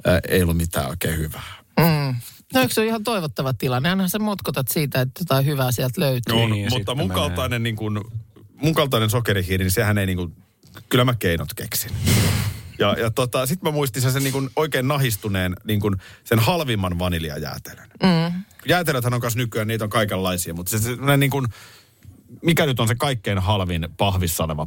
ää, 0.04 0.20
ei 0.28 0.42
ollut 0.42 0.56
mitään 0.56 0.88
oikein 0.88 1.18
hyvää. 1.18 1.64
Mm. 1.80 2.14
No 2.54 2.60
eikö 2.60 2.74
se 2.74 2.80
ole 2.80 2.88
ihan 2.88 3.04
toivottava 3.04 3.54
tilanne? 3.54 3.90
Ainahan 3.90 4.10
sä 4.10 4.18
motkotat 4.18 4.68
siitä, 4.68 5.00
että 5.00 5.20
jotain 5.20 5.46
hyvää 5.46 5.72
sieltä 5.72 6.00
löytyy. 6.00 6.34
Niin, 6.34 6.52
On, 6.52 6.58
ja 6.58 6.70
mutta 6.70 6.94
mun 6.94 7.08
kaltainen, 7.08 7.62
niin 7.62 7.76
kuin, 7.76 8.00
mun 8.64 8.74
kaltainen 8.74 9.10
sokerihiiri, 9.10 9.64
niin 9.64 9.72
sehän 9.72 9.98
ei 9.98 10.06
niin 10.06 10.16
kuin, 10.16 10.36
kyllä 10.88 11.04
mä 11.04 11.14
keinot 11.14 11.54
keksin. 11.54 11.90
Ja, 12.78 12.96
ja 12.98 13.10
tota, 13.10 13.46
sitten 13.46 13.68
mä 13.68 13.74
muistin 13.74 14.02
sen, 14.02 14.12
sen 14.12 14.24
niin 14.24 14.50
oikein 14.56 14.88
nahistuneen 14.88 15.56
niin 15.64 15.80
kuin 15.80 15.96
sen 16.24 16.38
halvimman 16.38 16.98
vaniljajäätelön. 16.98 17.88
Mm. 18.02 18.42
Jäätelöthän 18.66 19.14
on 19.14 19.20
kanssa 19.20 19.38
nykyään, 19.38 19.68
niitä 19.68 19.84
on 19.84 19.90
kaikenlaisia, 19.90 20.54
mutta 20.54 20.70
se, 20.70 20.78
se 20.78 20.96
se 21.06 21.16
niin 21.16 21.30
kuin, 21.30 21.46
mikä 22.42 22.66
nyt 22.66 22.80
on 22.80 22.88
se 22.88 22.94
kaikkein 22.94 23.38
halvin 23.38 23.88
pahvissa 23.96 24.44
oleva 24.44 24.66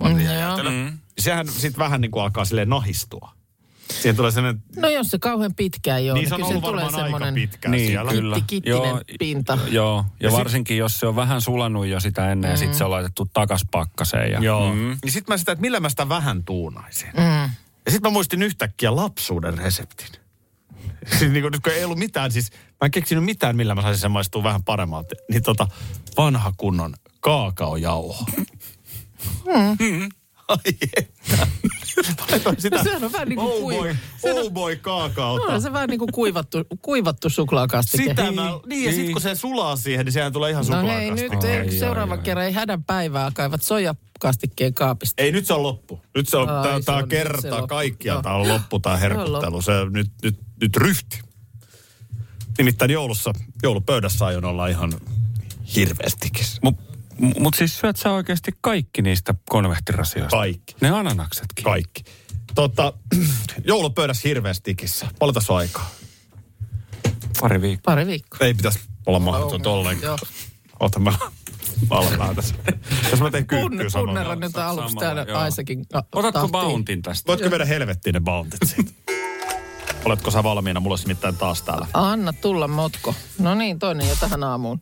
vaniljajäätelö, 0.00 0.70
Mm, 0.70 0.76
mm, 0.76 0.82
mm. 0.82 0.98
sehän 1.18 1.48
sitten 1.48 1.78
vähän 1.78 2.00
niin 2.00 2.10
kuin 2.10 2.22
alkaa 2.22 2.44
silleen 2.44 2.68
nahistua. 2.68 3.32
Siihen 3.92 4.16
tulee 4.16 4.30
sellainen, 4.30 4.62
No 4.76 4.88
jos 4.88 5.08
se 5.10 5.18
kauhean 5.18 5.54
pitkä 5.54 5.96
ei 5.96 6.10
ole, 6.10 6.18
niin 6.18 6.28
se 6.28 6.34
on 6.34 6.38
kyllä 6.40 6.48
ollut 6.48 6.64
tulee 6.64 6.84
varmaan 6.84 7.04
aika 7.04 7.18
semmoinen 7.18 7.34
pitkään 7.34 7.72
Niin, 7.72 7.86
siellä. 7.86 8.10
kyllä. 8.10 8.36
kittinen 8.46 8.96
pinta. 9.18 9.58
Joo, 9.70 9.96
ja, 9.96 10.04
Ja 10.20 10.30
sit- 10.30 10.38
varsinkin 10.38 10.76
jos 10.78 11.00
se 11.00 11.06
on 11.06 11.16
vähän 11.16 11.40
sulanut 11.40 11.86
jo 11.86 12.00
sitä 12.00 12.32
ennen 12.32 12.50
ja 12.50 12.56
sitten 12.56 12.78
se 12.78 12.84
on 12.84 12.90
laitettu 12.90 13.26
takas 13.32 13.62
pakkaseen. 13.70 14.32
Ja, 14.32 14.40
Joo. 14.40 14.72
Mm. 14.74 14.78
Mm. 14.80 14.96
Niin 15.04 15.12
sitten 15.12 15.32
mä 15.32 15.36
sitä, 15.38 15.52
että 15.52 15.60
millä 15.62 15.80
mä 15.80 15.88
sitä 15.88 16.08
vähän 16.08 16.44
tuunaisin. 16.44 17.08
Mm. 17.16 17.50
Ja 17.86 17.90
sitten 17.90 18.10
mä 18.10 18.12
muistin 18.12 18.42
yhtäkkiä 18.42 18.96
lapsuuden 18.96 19.58
reseptin. 19.58 20.08
Siis 21.18 21.30
niin 21.32 21.44
nyt 21.44 21.60
kun 21.62 21.72
ei 21.72 21.84
ollut 21.84 21.98
mitään, 21.98 22.32
siis 22.32 22.50
mä 22.52 22.84
en 22.84 22.90
keksinyt 22.90 23.24
mitään, 23.24 23.56
millä 23.56 23.74
mä 23.74 23.82
saisin 23.82 24.00
sen 24.00 24.10
maistua 24.10 24.42
vähän 24.42 24.62
paremmalta. 24.64 25.14
Niin 25.30 25.42
tota, 25.42 25.68
vanha 26.16 26.52
kunnon 26.56 26.94
kaakaojauho. 27.20 28.26
Mm. 29.78 30.08
Ai 30.48 30.58
että. 30.96 31.46
Laitoin 32.30 32.60
sitä 32.60 32.76
No 32.76 32.84
sehän 32.84 33.04
on 33.04 33.12
vähän 33.12 33.28
niin 33.28 33.38
kuin 33.38 33.52
oh 33.52 33.58
kuiva. 33.60 33.82
boy, 34.22 34.32
oh 34.44 34.50
boy 34.52 34.76
kaakaota. 34.76 35.44
On 35.54 35.62
se 35.62 35.72
vähän 35.72 35.88
niin 35.88 35.98
kuin 35.98 36.12
kuivattu, 36.12 36.58
kuivattu 36.82 37.28
suklaakastike. 37.30 38.04
Sitä 38.04 38.32
mä, 38.32 38.42
niin 38.66 38.84
ja 38.84 38.92
sitten 38.92 39.12
kun 39.12 39.20
se 39.22 39.34
sulaa 39.34 39.76
siihen, 39.76 40.04
niin 40.06 40.12
sehän 40.12 40.32
tulee 40.32 40.50
ihan 40.50 40.64
No 40.68 40.82
hei, 40.86 41.10
nyt 41.10 41.18
suklaakastike. 41.20 41.60
ei, 41.60 41.68
Ai, 41.68 41.70
seuraava 41.78 42.12
ai, 42.12 42.18
ai. 42.18 42.24
kerran 42.24 42.46
ei 42.46 42.52
hädän 42.52 42.84
päivää 42.84 43.30
kaivat 43.34 43.62
sojakastikkeen 43.62 44.74
kaapista. 44.74 45.22
Ei, 45.22 45.32
nyt 45.32 45.46
se 45.46 45.54
on 45.54 45.62
loppu. 45.62 46.00
Nyt 46.14 46.28
se 46.28 46.36
on, 46.36 46.48
Ai, 46.48 46.62
tää, 46.64 46.78
se 46.80 46.84
tää 46.84 46.96
on 46.96 47.08
kerta 47.08 47.66
kaikkialta 47.66 48.28
Joo. 48.28 48.40
on 48.40 48.48
loppu 48.48 48.78
tää 48.80 48.96
herkuttelu. 48.96 49.62
Se 49.62 49.72
nyt, 49.90 50.10
nyt, 50.22 50.36
nyt 50.60 50.76
ryhti. 50.76 51.20
Nimittäin 52.58 52.90
joulussa, 52.90 53.32
joulupöydässä 53.62 54.26
aion 54.26 54.44
olla 54.44 54.66
ihan 54.66 54.92
hirveästikin. 55.76 56.44
Mutta 56.62 56.82
mut 57.38 57.54
siis 57.54 57.78
syöt 57.78 57.96
sä 57.96 58.10
oikeasti 58.12 58.52
kaikki 58.60 59.02
niistä 59.02 59.34
konvehtirasioista? 59.48 60.36
Kaikki. 60.36 60.74
Ne 60.80 60.90
ananaksetkin? 60.90 61.64
Kaikki. 61.64 62.04
Tota, 62.54 62.92
joulupöydässä 63.64 64.28
hirveästikissä. 64.28 65.06
Paljon 65.18 65.34
tässä 65.34 65.52
on 65.52 65.58
aikaa? 65.58 65.90
Pari 67.40 67.60
viikkoa. 67.60 67.92
Pari 67.94 68.06
viikkoa. 68.06 68.46
Ei 68.46 68.54
pitäisi 68.54 68.78
olla 69.06 69.18
mahdotonta 69.18 69.70
ollenkaan. 69.70 70.06
Joo. 70.06 70.18
Ota 70.80 70.98
mä 70.98 71.12
vallaan 71.90 72.36
tässä. 72.36 72.54
Jos 73.10 73.20
mä 73.20 73.30
teen 73.30 73.46
Kun, 73.46 73.58
kyykkyä 73.70 73.88
samalla. 73.90 74.06
punneran 74.12 74.40
nyt 74.40 74.56
aluksi 74.56 74.96
täällä. 74.96 75.26
Aisakin 75.34 75.84
a- 75.92 75.98
Otatko 76.12 76.22
tahtiin. 76.40 76.50
bountin 76.52 77.02
tästä? 77.02 77.26
Voitko 77.28 77.50
viedä 77.50 77.64
helvettiin 77.64 78.14
ne 78.14 78.20
bountit 78.20 78.60
siitä? 78.66 78.90
Oletko 80.04 80.30
sä 80.30 80.42
valmiina? 80.42 80.80
Mulla 80.80 80.92
olisi 80.92 81.06
nimittäin 81.06 81.36
taas 81.36 81.62
täällä. 81.62 81.86
Anna 81.94 82.32
tulla 82.32 82.68
motko. 82.68 83.14
No 83.38 83.54
niin, 83.54 83.78
toinen 83.78 84.08
jo 84.08 84.16
tähän 84.20 84.44
aamuun. 84.44 84.80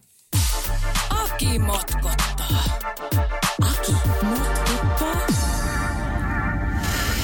Aki 1.11 1.59
motkottaa. 1.59 2.21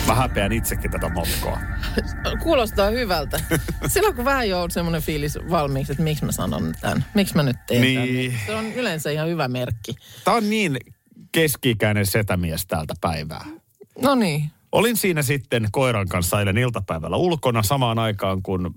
Mä 0.06 0.14
häpeän 0.14 0.52
itsekin 0.52 0.90
tätä 0.90 1.08
motkoa. 1.08 1.58
Kuulostaa 2.42 2.90
hyvältä. 2.90 3.40
Silloin 3.86 4.16
kun 4.16 4.24
vähän 4.24 4.48
jo 4.48 4.62
on 4.62 4.70
semmoinen 4.70 5.02
fiilis 5.02 5.38
valmiiksi, 5.50 5.92
että 5.92 6.04
miksi 6.04 6.24
mä 6.24 6.32
sanon 6.32 6.74
tämän, 6.80 7.04
miksi 7.14 7.36
mä 7.36 7.42
nyt 7.42 7.56
teen 7.66 7.80
Niin. 7.82 8.30
tämän. 8.32 8.46
Se 8.46 8.54
on 8.54 8.72
yleensä 8.72 9.10
ihan 9.10 9.28
hyvä 9.28 9.48
merkki. 9.48 9.94
Tää 10.24 10.34
on 10.34 10.50
niin 10.50 10.78
keski-ikäinen 11.32 12.06
setämies 12.06 12.66
täältä 12.66 12.94
päivää. 13.00 13.44
No 14.02 14.14
niin, 14.14 14.50
Olin 14.72 14.96
siinä 14.96 15.22
sitten 15.22 15.68
koiran 15.72 16.08
kanssa 16.08 16.38
eilen 16.38 16.58
iltapäivällä 16.58 17.16
ulkona 17.16 17.62
samaan 17.62 17.98
aikaan, 17.98 18.42
kun 18.42 18.74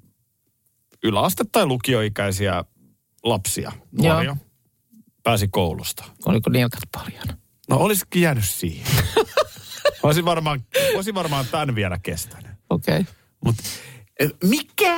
yläaste- 1.06 1.46
tai 1.52 1.66
lukioikäisiä 1.66 2.64
lapsia, 3.24 3.72
nuoria, 4.02 4.38
pääsi 5.23 5.47
koulusta. 5.47 6.03
oliko 6.25 6.49
nilkat 6.49 6.84
paljana? 6.91 7.38
No 7.69 7.77
olisikin 7.77 8.21
jäänyt 8.21 8.47
siihen. 8.47 8.88
olisin, 10.03 10.25
varmaan, 10.25 10.63
olisin 10.95 11.15
varmaan 11.15 11.45
tämän 11.51 11.75
vielä 11.75 11.99
kestänyt. 12.03 12.51
Okei. 12.69 12.99
Okay. 12.99 13.13
Mutta 13.45 13.63
mikä 14.43 14.97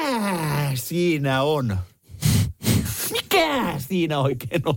siinä 0.75 1.41
on? 1.43 1.77
Mikä 3.11 3.73
siinä 3.77 4.19
oikein 4.19 4.61
on? 4.65 4.75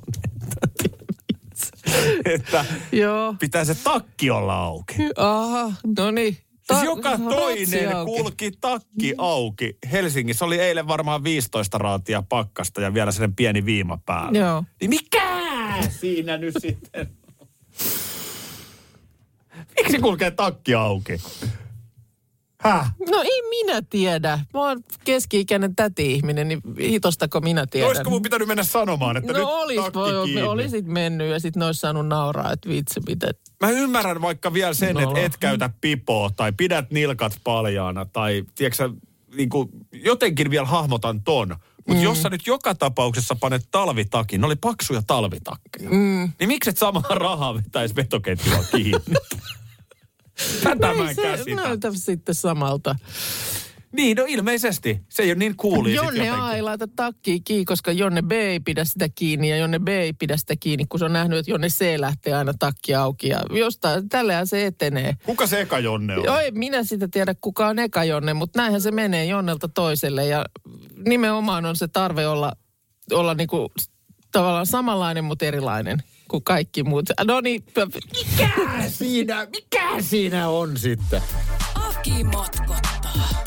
että 2.35 2.65
Joo. 2.93 3.35
pitää 3.39 3.65
se 3.65 3.75
takki 3.75 4.31
olla 4.31 4.55
auki. 4.55 4.95
Aha, 5.17 5.73
no 5.97 6.11
niin. 6.11 6.35
Siis 6.35 6.79
Ta- 6.81 6.85
joka 6.85 7.11
ratsi 7.11 7.25
toinen 7.25 7.97
auki. 7.97 8.13
kulki 8.13 8.51
takki 8.61 9.15
auki. 9.19 9.79
Helsingissä 9.93 10.45
oli 10.45 10.61
eilen 10.61 10.89
varmaan 10.89 11.25
15 11.25 11.79
raatia 11.79 12.23
pakkasta 12.29 12.81
ja 12.81 12.95
vielä 12.95 13.13
sen 13.13 13.35
pieni 13.35 13.65
viima 13.65 13.99
päällä. 14.07 14.39
Joo. 14.39 14.65
Niin 14.81 14.91
mikä 14.91 15.36
siinä 16.01 16.37
nyt 16.37 16.55
sitten? 16.59 17.09
Miksi 19.77 19.99
kulkee 19.99 20.31
takki 20.31 20.75
auki? 20.75 21.13
Häh? 22.61 22.93
No 23.11 23.23
ei 23.23 23.43
minä 23.51 23.83
tiedä. 23.91 24.39
Mä 24.55 24.61
oon 24.61 24.85
keski-ikäinen 25.05 25.77
täti-ihminen, 25.77 26.49
niin 26.49 26.61
hitostako 26.81 27.41
minä 27.41 27.67
tiedän. 27.67 27.89
Olisiko 27.89 28.11
mun 28.11 28.23
pitänyt 28.23 28.49
mennä 28.49 28.65
sanomaan, 28.65 29.17
että 29.17 29.33
no 29.33 29.39
nyt 29.39 29.49
olis, 29.49 29.77
takki 29.77 29.99
voi, 29.99 30.25
kiinni? 30.25 30.43
olisit 30.43 30.87
mennyt 30.87 31.31
ja 31.31 31.41
sit 31.41 31.57
ne 31.57 31.65
ois 31.65 31.81
saanut 31.81 32.07
nauraa, 32.07 32.53
että 32.53 32.69
vitsi, 32.69 33.01
mitä. 33.07 33.31
Mä 33.61 33.71
ymmärrän 33.71 34.23
vaikka 34.23 34.53
vielä 34.53 34.75
sen, 34.75 34.95
No. 34.95 35.01
että 35.01 35.21
et 35.21 35.37
käytä 35.37 35.71
pipoa 35.81 36.31
tai 36.37 36.53
pidät 36.53 36.91
nilkat 36.91 37.41
paljaana 37.45 38.05
tai 38.05 38.45
tiedätkö 38.55 38.91
niin 39.37 39.49
kuin, 39.49 39.69
jotenkin 39.93 40.51
vielä 40.51 40.67
hahmotan 40.67 41.23
ton. 41.23 41.57
Mutta 41.87 42.01
mm. 42.01 42.05
jos 42.05 42.23
sä 42.23 42.29
nyt 42.29 42.47
joka 42.47 42.75
tapauksessa 42.75 43.37
panet 43.41 43.69
talvitakin, 43.71 44.41
ne 44.41 44.47
oli 44.47 44.57
paksuja 44.57 45.03
talvitakkeja, 45.07 45.91
mm. 45.91 46.33
niin 46.39 46.49
miksi 46.49 46.71
et 46.71 46.79
samaa 46.79 47.15
rahaa 47.19 47.55
vetäisi 47.55 47.97
vetoketjua 47.97 48.65
kiinni? 48.71 49.01
Tätä 50.63 50.87
mä 50.95 51.03
Ei 51.03 51.09
en 51.09 51.15
se 51.15 51.23
käsitä. 51.23 51.63
näytä 51.63 51.91
sitten 51.95 52.35
samalta. 52.35 52.97
Niin, 53.93 54.17
no 54.17 54.25
ilmeisesti. 54.29 55.01
Se 55.09 55.23
ei 55.23 55.31
ole 55.31 55.39
niin 55.39 55.57
kuuli 55.57 55.89
sit 55.89 55.97
Jonne 55.97 56.31
A 56.31 56.53
ei 56.53 56.63
laita 56.63 56.89
takkiin 56.97 57.45
kiinni, 57.45 57.65
koska 57.65 57.93
Jonne 57.93 58.23
B 58.23 58.33
ei 58.33 58.61
pidä 58.61 58.85
sitä 58.85 59.09
kiinni 59.15 59.51
ja 59.51 59.57
Jonne 59.57 59.79
B 59.79 59.89
ei 59.89 60.13
pidä 60.13 60.37
sitä 60.37 60.55
kiinni, 60.61 60.85
kun 60.89 60.99
se 60.99 61.05
on 61.05 61.13
nähnyt, 61.13 61.39
että 61.39 61.51
Jonne 61.51 61.69
C 61.69 62.01
lähtee 62.01 62.35
aina 62.35 62.55
takki 62.59 62.95
auki. 62.95 63.29
Ja 63.29 63.41
jostain, 63.51 64.09
tällähän 64.09 64.47
se 64.47 64.67
etenee. 64.67 65.15
Kuka 65.25 65.47
se 65.47 65.61
eka 65.61 65.79
Jonne 65.79 66.19
on? 66.19 66.25
Joo, 66.25 66.39
en 66.39 66.59
minä 66.59 66.85
sitä 66.85 67.09
tiedä, 67.11 67.35
kuka 67.41 67.67
on 67.67 67.79
eka 67.79 68.05
Jonne, 68.05 68.35
mutta 68.35 68.61
näinhän 68.61 68.81
se 68.81 68.91
menee 68.91 69.25
Jonnelta 69.25 69.69
toiselle. 69.69 70.27
Ja 70.27 70.45
nimenomaan 71.07 71.65
on 71.65 71.77
se 71.77 71.89
tarve 71.89 72.27
olla, 72.27 72.53
olla 73.13 73.35
niinku 73.35 73.73
tavallaan 74.33 74.67
samanlainen, 74.67 75.25
mutta 75.25 75.45
erilainen 75.45 76.03
kuin 76.29 76.45
kaikki 76.45 76.83
muut. 76.83 77.05
No 77.25 77.41
niin, 77.41 77.65
Mikä 77.77 78.51
siinä, 78.89 79.47
mikä 79.51 80.03
siinä 80.03 80.49
on 80.49 80.77
sitten? 80.77 81.23
Aki 82.07 82.25
motkottaa. 82.25 83.45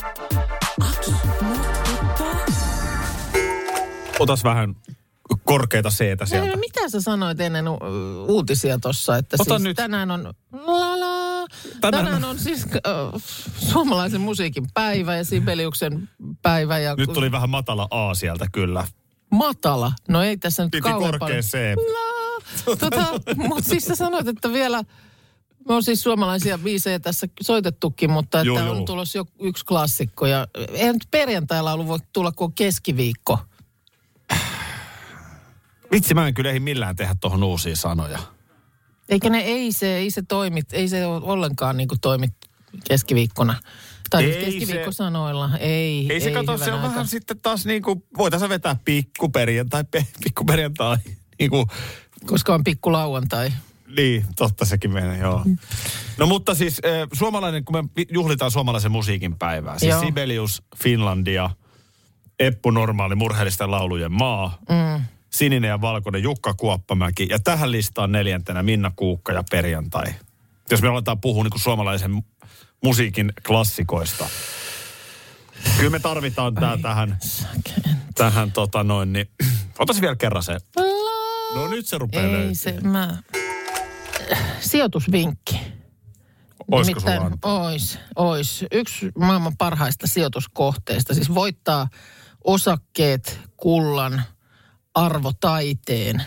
Aki 0.80 1.10
motkottaa. 1.42 2.36
Otas 4.18 4.44
vähän 4.44 4.76
korkeita 5.44 5.90
seetä 5.90 6.26
sieltä. 6.26 6.50
no 6.50 6.56
mitä 6.56 6.88
sä 6.88 7.00
sanoit 7.00 7.40
ennen 7.40 7.68
u- 7.68 7.78
uutisia 8.28 8.78
tuossa, 8.78 9.16
että 9.16 9.36
Ota 9.40 9.50
siis 9.54 9.62
nyt. 9.62 9.76
tänään 9.76 10.10
on... 10.10 10.34
La 10.52 11.00
la. 11.00 11.46
Tänään- 11.80 12.04
Tänään, 12.04 12.24
on 12.24 12.38
siis 12.38 12.64
äh, 12.64 13.22
suomalaisen 13.58 14.20
musiikin 14.20 14.64
päivä 14.74 15.16
ja 15.16 15.24
Sibeliuksen 15.24 16.08
päivä 16.42 16.78
ja 16.78 16.94
Nyt 16.94 17.12
tuli 17.12 17.32
vähän 17.32 17.50
matala 17.50 17.88
A 17.90 18.14
sieltä 18.14 18.46
kyllä. 18.52 18.86
matala. 19.30 19.92
No 20.08 20.22
ei 20.22 20.36
tässä 20.36 20.62
nyt 20.62 20.70
Piti 20.70 20.82
kauhean 20.82 21.10
korkea 21.18 21.18
paljon. 21.18 21.42
C. 21.42 21.56
La. 21.76 22.76
Tota, 22.76 23.06
mutta 23.36 23.64
siis 23.70 23.84
sä 23.84 23.94
sanoit, 23.96 24.28
että 24.28 24.52
vielä... 24.52 24.82
Me 25.68 25.74
on 25.74 25.82
siis 25.82 26.02
suomalaisia 26.02 26.58
biisejä 26.58 26.98
tässä 26.98 27.26
soitettukin, 27.40 28.10
mutta 28.10 28.42
Joo, 28.42 28.56
että 28.58 28.68
joo. 28.68 28.76
on 28.78 28.84
tulossa 28.84 29.18
jo 29.18 29.24
yksi 29.40 29.64
klassikko. 29.64 30.26
Ja 30.26 30.46
eihän 30.72 30.94
nyt 30.94 31.06
perjantailla 31.10 31.72
ollut 31.72 31.86
voi 31.86 31.98
tulla 32.12 32.32
kuin 32.32 32.52
keskiviikko. 32.52 33.38
Vitsi, 35.92 36.14
mä 36.14 36.26
en 36.26 36.34
kyllä 36.34 36.48
ehdi 36.50 36.60
millään 36.60 36.96
tehdä 36.96 37.16
tuohon 37.20 37.42
uusia 37.42 37.76
sanoja. 37.76 38.18
Eikä 39.08 39.30
ne, 39.30 39.38
ei 39.38 39.72
se, 39.72 39.96
ei 39.96 40.10
se 40.10 40.22
toimi, 40.28 40.62
ei 40.72 40.88
se 40.88 41.06
ollenkaan 41.06 41.76
niin 41.76 41.88
kuin 41.88 42.00
toimi 42.00 42.28
keskiviikkona. 42.88 43.54
Tai 44.10 44.24
Ei 44.24 44.32
ei 44.32 44.44
se- 44.44 44.58
keskiviikkosanoilla, 44.58 45.50
ei. 45.58 46.06
Ei 46.12 46.20
se 46.20 46.30
kato, 46.30 46.46
se 46.58 46.64
on 46.64 46.66
hyvänä 46.66 46.82
vähän 46.82 46.98
aika. 46.98 47.04
sitten 47.10 47.40
taas 47.40 47.66
niin 47.66 47.82
kuin, 47.82 48.04
voitaisiin 48.18 48.48
vetää 48.48 48.76
pikkuperjantai, 48.84 49.84
pe, 49.90 50.06
pikkuperjantai. 50.24 50.96
Niin 51.38 51.50
kuin, 51.50 51.66
Koska 52.26 52.54
on 52.54 52.64
pikku 52.64 52.92
lauantai. 52.92 53.52
Niin, 53.96 54.24
totta 54.36 54.64
sekin 54.64 54.92
menee, 54.92 55.18
joo. 55.18 55.44
No 56.18 56.26
mutta 56.26 56.54
siis 56.54 56.78
eh, 56.82 57.08
suomalainen, 57.12 57.64
kun 57.64 57.76
me 57.76 58.04
juhlitaan 58.10 58.50
suomalaisen 58.50 58.92
musiikin 58.92 59.38
päivää, 59.38 59.78
siis 59.78 59.90
Joo. 59.90 60.00
Sibelius, 60.00 60.62
Finlandia, 60.82 61.50
Eppu 62.38 62.70
Normaali, 62.70 63.14
murheellisten 63.14 63.70
laulujen 63.70 64.12
maa, 64.12 64.58
Mm. 64.68 65.04
Sininen 65.30 65.68
ja 65.68 65.80
Valkoinen, 65.80 66.22
Jukka 66.22 66.54
Kuoppamäki 66.54 67.26
ja 67.30 67.38
tähän 67.38 67.72
listaan 67.72 68.12
neljäntenä 68.12 68.62
Minna 68.62 68.92
Kuukka 68.96 69.32
ja 69.32 69.44
Perjantai. 69.50 70.04
Jos 70.70 70.82
me 70.82 70.88
aletaan 70.88 71.20
puhua 71.20 71.44
niin 71.44 71.50
kuin 71.50 71.60
suomalaisen 71.60 72.10
mu- 72.10 72.46
musiikin 72.84 73.32
klassikoista. 73.46 74.28
Kyllä 75.76 75.90
me 75.90 75.98
tarvitaan 75.98 76.54
tää 76.54 76.76
tähän, 76.82 77.18
tähän 78.14 78.52
tota 78.52 78.84
noin, 78.84 79.12
niin 79.12 79.30
otas 79.78 80.00
vielä 80.00 80.16
kerran 80.16 80.42
se. 80.42 80.58
No 81.54 81.68
nyt 81.68 81.86
se 81.86 81.98
rupeaa 81.98 82.24
Ei 82.26 82.32
löytää. 82.32 82.54
se, 82.54 82.80
mä... 82.80 83.22
Sijoitusvinkki. 84.60 85.60
Sulla 87.00 87.24
antaa? 87.26 87.60
Ois, 87.60 87.98
ois. 88.16 88.64
Yksi 88.72 89.12
maailman 89.18 89.56
parhaista 89.56 90.06
sijoituskohteista. 90.06 91.14
Siis 91.14 91.34
voittaa 91.34 91.88
osakkeet, 92.44 93.40
kullan, 93.56 94.22
arvotaiteen. 94.94 96.22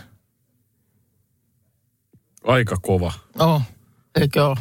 Aika 2.44 2.78
kova. 2.82 3.14
Oh, 3.40 3.62
eikö 4.22 4.46
ole? 4.46 4.58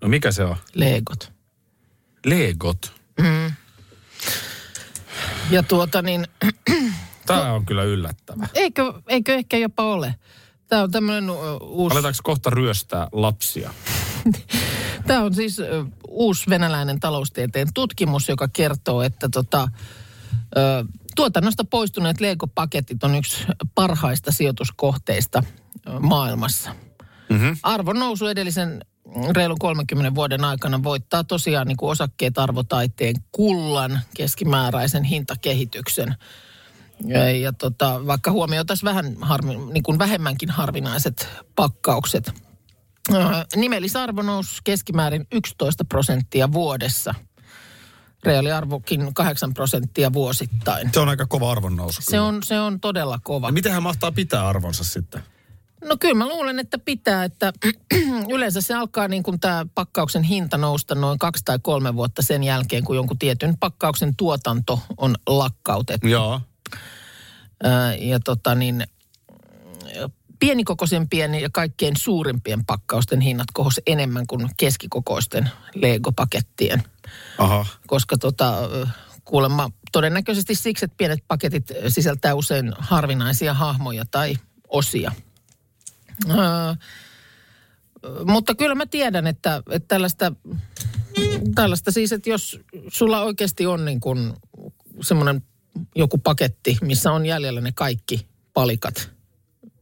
No 0.00 0.08
mikä 0.08 0.32
se 0.32 0.44
on? 0.44 0.56
Legot. 0.74 1.32
Legot. 2.24 2.92
Ja 5.50 5.62
tuota 5.62 6.02
niin, 6.02 6.26
Tämä 7.26 7.52
on 7.52 7.66
kyllä 7.66 7.82
yllättävä. 7.82 8.48
eikö, 8.54 8.92
eikö 9.08 9.34
ehkä 9.34 9.56
jopa 9.56 9.82
ole? 9.82 10.14
Tämä 10.70 10.82
on 10.82 10.90
tämmöinen 10.90 11.30
uusi... 11.60 11.92
Aletaanko 11.92 12.18
kohta 12.22 12.50
ryöstää 12.50 13.08
lapsia? 13.12 13.74
Tämä 15.06 15.22
on 15.22 15.34
siis 15.34 15.60
uusi 16.08 16.50
venäläinen 16.50 17.00
taloustieteen 17.00 17.68
tutkimus, 17.74 18.28
joka 18.28 18.48
kertoo, 18.48 19.02
että 19.02 19.28
tota, 19.28 19.68
tuotannosta 21.16 21.64
poistuneet 21.64 22.20
Lego-paketit 22.20 23.04
on 23.04 23.14
yksi 23.14 23.46
parhaista 23.74 24.32
sijoituskohteista 24.32 25.42
maailmassa. 26.00 26.70
Mm-hmm. 27.28 27.56
Arvon 27.62 27.98
nousu 27.98 28.26
edellisen 28.26 28.84
reilun 29.36 29.58
30 29.58 30.14
vuoden 30.14 30.44
aikana 30.44 30.82
voittaa 30.82 31.24
tosiaan 31.24 31.66
niin 31.66 31.76
kuin 31.76 31.90
osakkeet 31.90 32.38
arvotaiteen 32.38 33.14
kullan 33.32 34.00
keskimääräisen 34.16 35.04
hintakehityksen. 35.04 36.14
Ja, 37.04 37.30
ja 37.30 37.52
tota, 37.52 38.06
vaikka 38.06 38.30
huomioitaisiin 38.30 38.88
vähän 38.88 39.16
harmi, 39.20 39.56
niin 39.56 39.82
kuin 39.82 39.98
vähemmänkin 39.98 40.50
harvinaiset 40.50 41.28
pakkaukset. 41.56 42.32
Ö, 43.14 43.16
Nimellisarvo 43.56 44.22
nousi 44.22 44.60
keskimäärin 44.64 45.26
11 45.32 45.84
prosenttia 45.84 46.52
vuodessa. 46.52 47.14
Reaaliarvokin 48.24 49.14
8 49.14 49.54
prosenttia 49.54 50.12
vuosittain. 50.12 50.90
Se 50.94 51.00
on 51.00 51.08
aika 51.08 51.26
kova 51.26 51.50
arvonnousu. 51.50 52.02
Se 52.04 52.20
on, 52.20 52.42
se 52.42 52.60
on 52.60 52.80
todella 52.80 53.18
kova. 53.22 53.48
Ja 53.48 53.52
miten 53.52 53.72
hän 53.72 53.82
mahtaa 53.82 54.12
pitää 54.12 54.48
arvonsa 54.48 54.84
sitten? 54.84 55.22
No 55.84 55.96
kyllä 56.00 56.14
mä 56.14 56.28
luulen, 56.28 56.58
että 56.58 56.78
pitää, 56.78 57.24
että 57.24 57.52
yleensä 58.34 58.60
se 58.60 58.74
alkaa 58.74 59.08
niin 59.08 59.22
kuin 59.22 59.40
tämä 59.40 59.66
pakkauksen 59.74 60.22
hinta 60.22 60.58
nousta 60.58 60.94
noin 60.94 61.18
kaksi 61.18 61.44
tai 61.44 61.58
kolme 61.62 61.94
vuotta 61.94 62.22
sen 62.22 62.44
jälkeen, 62.44 62.84
kun 62.84 62.96
jonkun 62.96 63.18
tietyn 63.18 63.56
pakkauksen 63.56 64.16
tuotanto 64.16 64.80
on 64.96 65.14
lakkautettu. 65.26 66.08
Joo. 66.08 66.40
Ää, 67.62 67.94
ja 67.94 68.20
tota 68.20 68.54
niin, 68.54 68.84
pienikokoisempien 70.40 71.34
ja 71.34 71.48
kaikkein 71.52 71.96
suurimpien 71.96 72.64
pakkausten 72.64 73.20
hinnat 73.20 73.46
kohos 73.52 73.80
enemmän 73.86 74.26
kuin 74.26 74.50
keskikokoisten 74.56 75.50
Lego-pakettien. 75.74 76.82
Aha. 77.38 77.66
Koska 77.86 78.18
tota, 78.18 78.58
kuulemma 79.24 79.70
todennäköisesti 79.92 80.54
siksi, 80.54 80.84
että 80.84 80.94
pienet 80.96 81.24
paketit 81.28 81.72
sisältää 81.88 82.34
usein 82.34 82.72
harvinaisia 82.78 83.54
hahmoja 83.54 84.04
tai 84.10 84.34
osia. 84.68 85.12
Öö, 86.30 86.74
mutta 88.24 88.54
kyllä 88.54 88.74
mä 88.74 88.86
tiedän, 88.86 89.26
että, 89.26 89.62
että 89.70 89.88
tällaista, 89.88 90.32
tällaista 91.54 91.90
siis, 91.90 92.12
että 92.12 92.30
jos 92.30 92.60
sulla 92.88 93.22
oikeasti 93.22 93.66
on 93.66 93.84
niin 93.84 94.00
kuin 94.00 94.32
semmoinen 95.00 95.42
joku 95.96 96.18
paketti, 96.18 96.78
missä 96.82 97.12
on 97.12 97.26
jäljellä 97.26 97.60
ne 97.60 97.72
kaikki 97.74 98.26
palikat. 98.54 99.10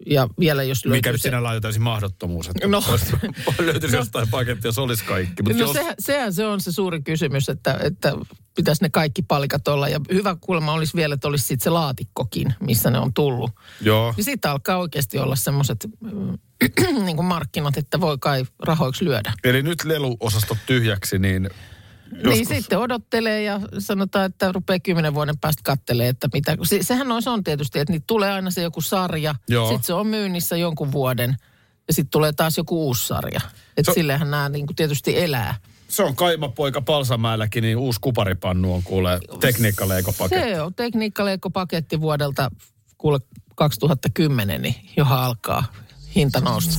Ja 0.07 0.29
vielä 0.41 0.63
jos 0.63 0.85
Mikä 0.85 0.91
löytyy 0.95 1.13
nyt 1.13 1.21
se- 1.23 1.29
sinällään 1.29 1.57
on 1.57 1.63
täysin 1.63 1.83
mahdottomuus, 1.83 2.49
että 2.49 2.67
No. 2.67 2.83
no. 2.87 3.65
löytyisi 3.67 3.97
jostain 3.97 4.29
paketti, 4.31 4.69
jos 4.69 4.79
olisi 4.79 5.05
kaikki. 5.05 5.43
Mutta 5.43 5.59
No 5.59 5.65
jos, 5.65 5.73
sehän, 5.73 5.95
sehän 5.99 6.33
se 6.33 6.47
on 6.47 6.61
se 6.61 6.73
suuri 6.73 7.03
kysymys, 7.03 7.49
että, 7.49 7.79
että 7.83 8.13
pitäisi 8.55 8.83
ne 8.83 8.89
kaikki 8.91 9.23
palikat 9.23 9.69
olla. 9.69 9.89
Ja 9.89 10.01
hyvä 10.13 10.37
kuulemma 10.41 10.73
olisi 10.73 10.97
vielä, 10.97 11.15
että 11.15 11.29
olisi 11.29 11.47
sitten 11.47 11.65
se 11.65 11.71
laatikkokin, 11.71 12.55
missä 12.61 12.91
ne 12.91 12.99
on 12.99 13.15
tullut. 13.15 13.51
joo. 13.81 14.15
Niin 14.17 14.25
siitä 14.25 14.51
alkaa 14.51 14.77
oikeasti 14.79 15.19
olla 15.19 15.37
semmoiset 15.37 15.87
niin 17.05 17.17
kuin 17.17 17.27
markkinat, 17.27 17.77
että 17.77 18.01
voi 18.01 18.19
kai 18.21 18.45
rahoiksi 18.63 19.05
lyödä. 19.05 19.33
Eli 19.45 19.63
nyt 19.63 19.85
leluosasto 19.85 20.57
tyhjäksi, 20.67 21.19
niin 21.19 21.51
Joskus. 22.13 22.23
Niin 22.25 22.39
joskus... 22.39 22.57
sitten 22.57 22.79
odottelee 22.79 23.43
ja 23.43 23.61
sanotaan, 23.79 24.27
että 24.27 24.53
rupeaa 24.53 24.79
kymmenen 24.79 25.15
vuoden 25.15 25.39
päästä 25.39 25.61
kattelee, 25.65 26.09
että 26.09 26.29
mitä. 26.33 26.57
Se, 26.63 26.83
sehän 26.83 27.13
on, 27.13 27.23
se 27.23 27.31
on 27.31 27.45
tietysti, 27.45 27.79
että 27.79 27.93
niitä 27.93 28.05
tulee 28.07 28.33
aina 28.33 28.51
se 28.51 28.63
joku 28.63 28.81
sarja, 28.81 29.35
sitten 29.49 29.83
se 29.83 29.93
on 29.93 30.07
myynnissä 30.07 30.57
jonkun 30.57 30.93
vuoden 30.93 31.37
ja 31.89 31.95
sitten 31.95 32.11
tulee 32.11 32.33
taas 32.33 32.57
joku 32.57 32.87
uusi 32.87 33.07
sarja. 33.07 33.41
Että 33.77 33.93
Se- 33.93 33.95
sillehän 33.95 34.31
nämä 34.31 34.49
niin 34.49 34.67
kuin 34.67 34.77
tietysti 34.77 35.19
elää. 35.21 35.55
Se 35.89 36.03
on 36.03 36.17
kaimapoika 36.17 36.81
Palsamäelläkin, 36.81 37.63
niin 37.63 37.77
uusi 37.77 38.01
kuparipannu 38.01 38.75
on 38.75 38.83
kuule 38.83 39.21
tekniikka-leikopaketti. 39.41 40.49
Se 40.49 40.63
on 40.63 40.75
tekniikkaleikkopaketti 40.75 42.01
vuodelta 42.01 42.51
kuule 42.99 43.19
2010, 43.55 44.63
niin 44.63 44.75
johon 44.97 45.19
alkaa 45.19 45.65
hinta 46.15 46.41
nousta. 46.41 46.79